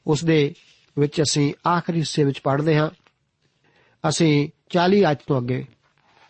ਉਸ 0.07 0.23
ਦੇ 0.23 0.53
ਵਿੱਚ 0.99 1.21
ਅਸੀਂ 1.21 1.53
ਆਖਰੀ 1.69 1.99
ਹਿੱਸੇ 1.99 2.23
ਵਿੱਚ 2.23 2.39
ਪੜ੍ਹਦੇ 2.39 2.77
ਹਾਂ। 2.77 2.89
ਅਸੀਂ 4.09 4.49
40 4.69 5.11
ਅੱਜ 5.11 5.17
ਤੋਂ 5.27 5.41
ਅੱਗੇ 5.41 5.65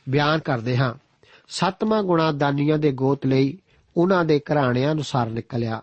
ਬਿਆਨ 0.10 0.40
ਕਰਦੇ 0.40 0.78
ਹਾਂ। 0.78 1.09
ਸੱਤਵਾਂ 1.50 2.04
ਗੁਣਾ 2.04 2.32
ਦਾਨੀਆਂ 2.32 2.78
ਦੇ 2.78 2.92
ਗੋਤ 2.92 3.26
ਲਈ 3.26 3.58
ਉਹਨਾਂ 3.98 4.26
ਦੇ 4.26 4.40
ਘਰਾਣਿਆਂ 4.40 4.92
ਅਨੁਸਾਰ 4.92 5.30
ਨਿਕਲਿਆ 5.30 5.82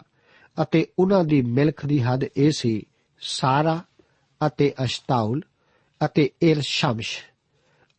ਅਤੇ 0.63 0.87
ਉਹਨਾਂ 0.99 1.25
ਦੀ 1.25 1.43
ਮਿਲਖ 1.43 1.87
ਦੀ 1.87 2.03
ਹੱਦ 2.03 2.25
ਇਹ 2.37 2.51
ਸੀ, 2.51 2.83
ਸਾਰਾ 3.19 3.81
ਅਤੇ 4.47 4.73
ਅਸ਼ਤਾਉਲ 4.85 5.41
ਅਤੇ 6.05 6.31
ਇਰਸ਼ਮਸ਼ 6.43 7.19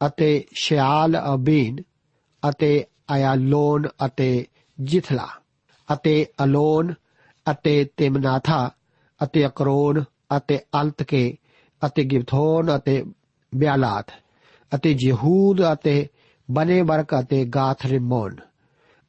ਅਤੇ 0.07 0.45
ਸ਼ਿਆਲ 0.53 1.17
ਅਬੀਨ 1.33 1.77
ਅਤੇ 2.49 2.85
ਆਯਾਲੋਨ 3.09 3.87
ਅਤੇ 4.05 4.45
ਜਿਥਲਾ 4.79 5.27
ਅਤੇ 5.93 6.25
ਅਲੋਨ 6.43 6.93
ਅਤੇ 7.51 7.85
ਤਿਮਨਾਥਾ 7.97 8.71
ਅਤੇ 9.23 9.45
ਅਕਰੋਨ 9.45 10.03
ਅਤੇ 10.37 10.59
ਅਲਤਕੇ 10.81 11.37
ਅਤੇ 11.87 12.03
ਗਿਬਥੋਨ 12.03 12.75
ਅਤੇ 12.75 13.03
ਬਿਆਲਾਤ 13.55 14.11
ਅਤੇ 14.75 14.93
ਜਹੂਦ 14.93 15.61
ਅਤੇ 15.73 16.07
ਬਨੇ 16.51 16.81
ਬਰਕ 16.81 17.19
ਅਤੇ 17.19 17.45
ਗਾਥ 17.45 17.85
ਰਿਮੋਨ 17.85 18.35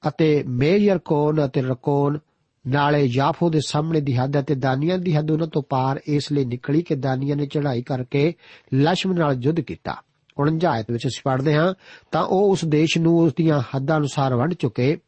ਅਤੇ 0.08 0.44
ਮੇਰੀਅਰਕੋਨ 0.48 1.44
ਅਤੇ 1.44 1.62
ਰਕੋਨ 1.62 2.18
ਨਾਲੇ 2.66 3.04
ਯਾਫੋ 3.04 3.50
ਦੇ 3.50 3.60
ਸਾਹਮਣੇ 3.66 4.00
ਦੀ 4.00 4.16
ਹੱਦ 4.16 4.40
ਅਤੇ 4.40 4.54
ਦਾਨੀਆਂ 4.54 4.98
ਦੀ 4.98 5.16
ਹੱਦ 5.16 5.30
ਉਹਨਾਂ 5.30 5.46
ਤੋਂ 5.46 5.62
ਪਾਰ 5.68 6.00
ਇਸ 6.06 6.32
ਲਈ 6.32 6.44
ਨਿਕਲੀ 6.44 6.82
ਕਿ 6.82 6.94
ਦਾਨੀਆਂ 6.94 7.36
ਨੇ 7.36 7.46
ਚੜ੍ਹਾਈ 7.46 7.82
ਕਰਕੇ 7.82 8.34
ਲਸ਼ਮਣ 8.74 9.14
ਨਾਲ 9.14 9.36
ਯੁੱਧ 9.42 9.60
ਕੀਤਾ। 9.60 9.96
49 10.40 10.66
ਆਇਤ 10.68 10.90
ਵਿੱਚ 10.90 11.06
ਅਸੀਂ 11.06 11.22
ਪੜ੍ਹਦੇ 11.24 11.54
ਹਾਂ, 11.54 11.74
ਤਾਂ 12.12 12.22
ਉਹ 12.22 12.50
ਉਸ 12.50 12.64
ਦੇਸ਼ 12.64 12.98
ਨੂੰ 12.98 13.18
ਉਸ 13.18 13.32
ਦੀਆਂ 13.36 13.60
ਹੱਦਾਂ 13.60 13.96
ਅਨੁਸਾਰ 13.96 14.34
ਵੰਡ 14.34 14.54
ਚੁੱਕੇ 14.54 14.98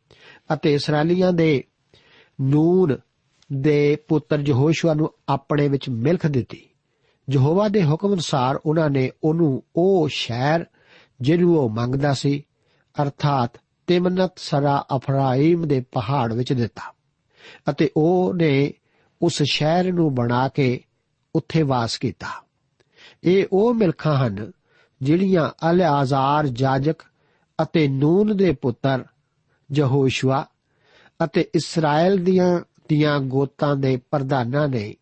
ਅਤੇ 0.55 0.75
ਇਸرائیਲੀਆਂ 0.75 1.33
ਦੇ 1.33 1.65
ਨੂਨ 2.41 2.97
ਦੇ 3.53 3.97
ਪੁੱਤਰ 4.09 4.41
ਯਹੋਸ਼ੂਆ 4.47 4.95
ਨੂੰ 4.95 5.11
ਆਪਣੇ 5.29 5.69
ਵਿੱਚ 5.69 5.89
ਮਿਲਖ 5.89 6.27
ਦਿੱਤੀ। 6.27 6.69
ਯਹੋਵਾ 7.31 7.69
ਦੇ 7.69 7.85
ਹੁਕਮ 7.85 8.09
ਅਨੁਸਾਰ 8.09 8.61
ਉਹਨਾਂ 8.67 8.91
ਨੇ 8.91 9.11
ਉਹਨੂੰ 9.25 9.63
ਉਹ 9.77 10.09
ਸ਼ਹਿਰ 10.13 10.65
ਜਿਹਨੂੰ 11.21 11.59
ਉਹ 11.59 11.71
ਮੰਗਦਾ 11.71 12.13
ਸੀ, 12.13 12.45
ਅਰਥਾਤ 13.03 13.51
ਤਿਮਨਤ 13.87 14.33
ਸਰਾ 14.37 14.87
ਅਫਰਾਈਮ 14.97 15.69
ਦੇ 15.69 15.85
ਪਹਾੜ 15.93 16.33
ਵਿੱਚ 16.33 16.53
ਦਿੱਤਾ। 16.53 16.95
ਅਤੇ 17.71 17.91
ਉਹ 17.97 18.35
ਨੇ 18.35 18.73
ਉਸ 19.23 19.43
ਸ਼ਹਿਰ 19.43 19.93
ਨੂੰ 19.93 20.15
ਬਣਾ 20.15 20.49
ਕੇ 20.49 20.81
ਉੱਥੇ 21.35 21.63
ਵਾਸ 21.63 21.99
ਕੀਤਾ। 21.99 22.27
ਇਹ 23.25 23.47
ਉਹ 23.53 23.75
ਮਿਲਖਾਂ 23.75 24.27
ਹਨ 24.27 24.53
ਜਿਹੜੀਆਂ 25.03 25.71
ਅਲਆਜ਼ਾਰ 25.71 26.47
ਜਾਜਕ 26.47 26.97
ਅਤੇ 27.63 27.89
ਨੂਨ 27.89 28.37
ਦੇ 28.37 28.53
ਪੁੱਤਰ 28.53 29.05
ਯਹੋਸ਼ੂਆ 29.73 30.47
ਅਤੇ 31.25 31.41
ਇਸਰਾਇਲ 31.55 32.25
ਦੀਆਂ 32.25 32.61
ਦੀਆਂ 32.89 33.21
ਗੋਤਾਂ 33.21 33.77
ਦੇ 33.77 34.01
ਪ੍ਰਧਾਨਾਂ 34.11 34.69
ਨੇ 34.69 34.97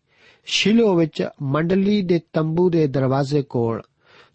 ਸ਼ਿਲੋ 0.45 0.95
ਵਿੱਚ 0.95 1.27
ਮੰਡਲੀ 1.41 2.01
ਦੇ 2.01 2.19
ਤੰਬੂ 2.33 2.69
ਦੇ 2.69 2.87
ਦਰਵਾਜ਼ੇ 2.87 3.41
ਕੋਲ 3.41 3.81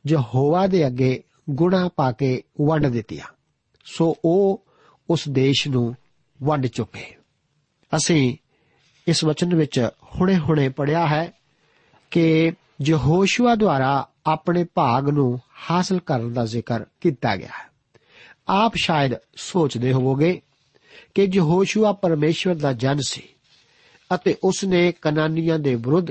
ਯਹੋਵਾ 0.06 0.66
ਦੇ 0.66 0.86
ਅੱਗੇ 0.86 1.22
ਗੁਣਾ 1.50 1.88
ਪਾ 1.96 2.12
ਕੇ 2.12 2.42
ਵੰਡ 2.60 2.86
ਦਿੱਤੀਆਂ। 2.86 3.24
ਸੋ 3.84 4.16
ਉਹ 4.24 4.62
ਉਸ 5.10 5.28
ਦੇਸ਼ 5.28 5.68
ਨੂੰ 5.68 5.96
ਵੰਡ 6.42 6.66
ਚੁੱਕੇ। 6.66 7.16
ਅਸੀਂ 7.96 8.36
ਇਸ 9.08 9.24
ਵਚਨ 9.24 9.54
ਵਿੱਚ 9.54 9.88
ਹੁਣੇ-ਹੁਣੇ 10.02 10.68
ਪੜਿਆ 10.68 11.06
ਹੈ 11.06 11.32
ਕਿ 12.10 12.52
ਯਹੋਸ਼ੂਆ 12.82 13.54
ਦੁਆਰਾ 13.54 14.08
ਆਪਣੇ 14.26 14.64
ਭਾਗ 14.74 15.08
ਨੂੰ 15.08 15.40
ਹਾਸਲ 15.70 16.00
ਕਰਨ 16.00 16.32
ਦਾ 16.32 16.44
ਜ਼ਿਕਰ 16.44 16.84
ਕੀਤਾ 17.00 17.36
ਗਿਆ 17.36 17.48
ਹੈ। 17.48 17.70
ਆਪ 18.48 18.72
ਸ਼ਾਇਦ 18.76 19.12
ਸੋਚਦੇ 19.36 19.92
ਹੋਵੋਗੇ 19.92 20.42
ਕਿ 21.14 21.28
ਯਹੋਸ਼ੂਆ 21.34 21.92
ਪਰਮੇਸ਼ਵਰ 21.92 22.54
ਦਾ 22.54 22.72
ਜਨ 22.72 22.98
ਸੀ 23.00 23.22
ਅਤੇ 24.14 24.36
ਉਸ 24.44 24.64
ਨੇ 24.64 24.92
ਕਨਾਨੀਆਂ 24.92 25.58
ਦੇ 25.58 25.74
ਵਿਰੁੱਧ 25.74 26.06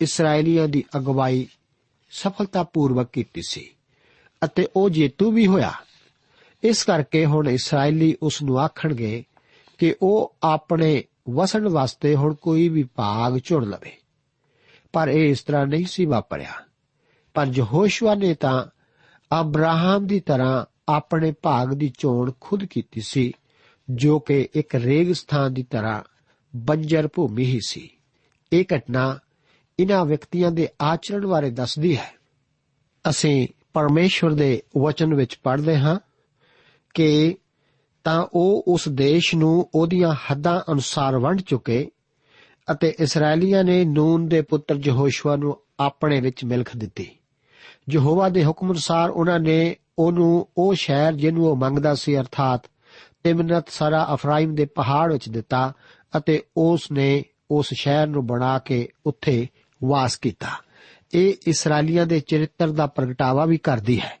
ਇਸرائیਲੀਆਂ 0.00 0.68
ਦੀ 0.68 0.84
ਅਗਵਾਈ 0.96 1.46
ਸਫਲਤਾਪੂਰਵਕ 2.10 3.10
ਕੀਤੀ 3.12 3.42
ਸੀ। 3.48 3.70
ਅਤੇ 4.44 4.68
ਉਹ 4.76 4.90
ਜੇਤੂ 4.90 5.32
ਵੀ 5.32 5.46
ਹੋਇਆ। 5.46 5.72
ਇਸ 6.62 6.84
ਕਰਕੇ 6.84 7.26
ਹੁਣ 7.26 7.48
ਇਸرائیਲੀ 7.48 8.16
ਉਸ 8.22 8.42
ਨੂੰ 8.42 8.58
ਆਖਣਗੇ 8.58 9.24
ਕਿ 9.78 9.94
ਉਹ 10.02 10.36
ਆਪਣੇ 10.42 11.04
ਵਸਣ 11.30 11.68
ਵਾਸਤੇ 11.68 12.14
ਹੁਣ 12.14 12.34
ਕੋਈ 12.34 12.68
ਵੀ 12.68 12.82
ਭਾਗ 12.82 13.38
ਚੁਣ 13.38 13.66
ਲਵੇ। 13.66 13.96
ਪਰ 14.92 15.08
ਇਹ 15.08 15.30
ਇਸ 15.30 15.40
ਤਰ੍ਹਾਂ 15.40 15.66
ਨਹੀਂ 15.66 15.86
ਸੀ 15.86 16.04
ਵਾਪਰਿਆ। 16.04 16.52
ਪਰ 17.34 17.46
ਯਹੋਸ਼ੂਆ 17.54 18.14
ਨੇ 18.14 18.34
ਤਾਂ 18.34 18.66
ਅਬਰਾਹਮ 19.40 20.06
ਦੀ 20.06 20.20
ਤਰ੍ਹਾਂ 20.20 20.66
ਆਪਣੇ 20.88 21.32
ਭਾਗ 21.42 21.74
ਦੀ 21.74 21.92
ਚੋਣ 21.98 22.32
ਖੁਦ 22.40 22.64
ਕੀਤੀ 22.64 23.00
ਸੀ, 23.00 23.32
ਜੋ 23.90 24.18
ਕਿ 24.18 24.48
ਇੱਕ 24.54 24.74
ਰੇਗਿਸਤਾਨ 24.74 25.54
ਦੀ 25.54 25.62
ਤਰ੍ਹਾਂ 25.62 26.02
ਬੰਜਰ 26.56 27.08
ਭੂਮੀ 27.14 27.44
ਹੀ 27.44 27.60
ਸੀ। 27.66 27.90
ਇਹ 28.52 28.64
ਘਟਨਾ 28.76 29.18
ਇਹਨਾਂ 29.80 30.04
ਵਿਅਕਤੀਆਂ 30.04 30.50
ਦੇ 30.50 30.68
ਆਚਰਣ 30.82 31.26
ਬਾਰੇ 31.26 31.50
ਦੱਸਦੀ 31.50 31.96
ਹੈ। 31.96 32.14
ਅਸੀਂ 33.10 33.48
ਪਰਮੇਸ਼ਵਰ 33.72 34.30
ਦੇ 34.30 34.62
ਵਚਨ 34.78 35.14
ਵਿੱਚ 35.14 35.38
ਪੜ੍ਹਦੇ 35.42 35.78
ਹਾਂ 35.78 35.98
ਕਿ 36.94 37.36
ਤਾਂ 38.04 38.26
ਉਹ 38.32 38.64
ਉਸ 38.68 38.88
ਦੇਸ਼ 38.88 39.34
ਨੂੰ 39.34 39.70
ਉਹਦੀਆਂ 39.74 40.14
ਹੱਦਾਂ 40.14 40.72
ਅਨੁਸਾਰ 40.72 41.18
ਵੰਡ 41.18 41.40
ਚੁੱਕੇ 41.40 41.90
ਅਤੇ 42.72 42.94
ਇਸرائیਲੀਆਂ 43.00 43.64
ਨੇ 43.64 43.84
ਨੂਨ 43.84 44.28
ਦੇ 44.28 44.42
ਪੁੱਤਰ 44.42 44.80
ਯਹੋਸ਼ੂਆ 44.84 45.36
ਨੂੰ 45.36 45.58
ਆਪਣੇ 45.80 46.20
ਵਿੱਚ 46.20 46.44
ਮਿਲਖ 46.44 46.76
ਦਿੱਤੀ। 46.76 47.10
ਯਹੋਵਾ 47.90 48.28
ਦੇ 48.28 48.44
ਹੁਕਮ 48.44 48.66
ਅਨੁਸਾਰ 48.66 49.10
ਉਹਨਾਂ 49.10 49.40
ਨੇ 49.40 49.76
ਉਹਨੂੰ 49.98 50.48
ਉਹ 50.58 50.74
ਸ਼ਹਿਰ 50.74 51.12
ਜਿਹਨੂੰ 51.12 51.46
ਉਹ 51.46 51.56
ਮੰਗਦਾ 51.56 51.94
ਸੀ, 51.94 52.18
ਅਰਥਾਤ 52.18 52.62
ਤਿਮਨਤ 53.22 53.68
ਸਾਰਾ 53.68 54.08
ਅਫਰਾਇਮ 54.14 54.54
ਦੇ 54.54 54.64
ਪਹਾੜ 54.64 55.12
ਵਿੱਚ 55.12 55.28
ਦਿੱਤਾ 55.28 55.72
ਅਤੇ 56.16 56.42
ਉਸ 56.56 56.90
ਨੇ 56.92 57.24
ਉਸ 57.50 57.68
ਸ਼ਹਿਰ 57.72 58.06
ਨੂੰ 58.06 58.26
ਬਣਾ 58.26 58.58
ਕੇ 58.58 58.88
ਉੱਥੇ 59.06 59.46
ਵਾਸ 59.84 60.16
ਕੀਤਾ। 60.16 60.48
ਇਹ 61.14 61.34
ਇਸرائیਲੀਆਂ 61.46 62.06
ਦੇ 62.06 62.20
ਚਰਿੱਤਰ 62.20 62.68
ਦਾ 62.68 62.86
ਪ੍ਰਗਟਾਵਾ 62.86 63.46
ਵੀ 63.46 63.58
ਕਰਦੀ 63.58 64.00
ਹੈ। 64.00 64.20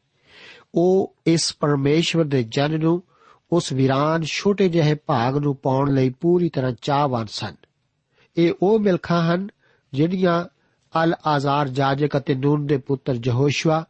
ਉਹ 0.74 1.16
ਇਸ 1.26 1.56
ਪਰਮੇਸ਼ਵਰ 1.60 2.24
ਦੇ 2.24 2.42
ਜਨ 2.42 2.80
ਨੂੰ 2.80 3.02
ਉਸ 3.52 3.72
ਵਿਰਾਨ 3.72 4.22
ਛੋਟੇ 4.22 4.68
ਜਿਹੇ 4.68 4.94
ਭਾਗ 4.94 5.36
ਨੂੰ 5.36 5.56
ਪਾਉਣ 5.56 5.94
ਲਈ 5.94 6.10
ਪੂਰੀ 6.10 6.48
ਤਰ੍ਹਾਂ 6.48 6.72
ਚਾਹਵਾਨ 6.82 7.26
ਸਨ। 7.26 7.54
ਇਹ 8.36 8.52
ਉਹ 8.62 8.78
ਮਿਲਖਾਂ 8.78 9.34
ਹਨ 9.34 9.48
ਜਿਹੜੀਆਂ 9.92 10.44
ਅਲ 11.04 11.14
ਆਜ਼ਾਰ 11.26 11.68
ਜਾਜਕ 11.68 12.16
ਅਤੇ 12.16 12.34
ਨੂਨ 12.34 12.66
ਦੇ 12.66 12.78
ਪੁੱਤਰ 12.78 13.16
ਜਹੋਸ਼ਵਾ 13.16 13.86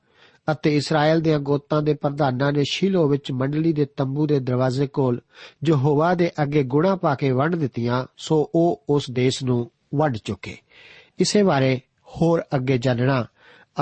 ਅਤੇ 0.52 0.76
ਇਸਰਾਇਲ 0.76 1.20
ਦੇ 1.20 1.38
ਗੋਤਾਂ 1.38 1.82
ਦੇ 1.82 1.94
ਪ੍ਰਧਾਨਾਂ 1.94 2.52
ਨੇ 2.52 2.64
ਸ਼ਿਲੋ 2.70 3.08
ਵਿੱਚ 3.08 3.32
ਮੰਡਲੀ 3.32 3.72
ਦੇ 3.72 3.84
ਤੰਬੂ 3.84 4.26
ਦੇ 4.26 4.40
ਦਰਵਾਜ਼ੇ 4.40 4.86
ਕੋਲ 4.86 5.20
ਯਹੋਵਾ 5.68 6.14
ਦੇ 6.14 6.30
ਅੱਗੇ 6.42 6.62
ਗੁਣਾ 6.62 6.96
ਪਾ 6.96 7.14
ਕੇ 7.14 7.30
ਵੰਡ 7.30 7.56
ਦਿੱਤੀਆਂ, 7.56 8.06
ਸੋ 8.16 8.50
ਉਹ 8.54 8.84
ਉਸ 8.88 9.10
ਦੇਸ਼ 9.10 9.44
ਨੂੰ 9.44 9.70
ਵੱਢ 9.94 10.16
ਚੁੱਕੇ। 10.24 10.56
ਇਸੇ 11.18 11.42
ਬਾਰੇ 11.42 11.80
ਹੋਰ 12.16 12.42
ਅੱਗੇ 12.54 12.78
ਜਾਣਨਾ। 12.78 13.26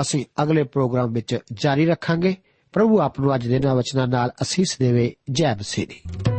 ਅਸੀਂ 0.01 0.25
ਅਗਲੇ 0.43 0.63
ਪ੍ਰੋਗਰਾਮ 0.63 1.13
ਵਿੱਚ 1.13 1.37
ਜਾਰੀ 1.53 1.85
ਰੱਖਾਂਗੇ। 1.85 2.35
ਪ੍ਰਭੂ 2.73 2.99
ਆਪ 2.99 3.19
ਨੂੰ 3.19 3.35
ਅੱਜ 3.35 3.47
ਦੇ 3.47 3.55
ਇਹਨਾਂ 3.55 3.75
ਵਚਨਾਂ 3.75 4.07
ਨਾਲ 4.07 4.31
ਅਸੀਸ 4.41 4.77
ਦੇਵੇ। 4.79 5.15
ਜੈ 5.31 5.55
ਮਸੀਹ 5.55 6.38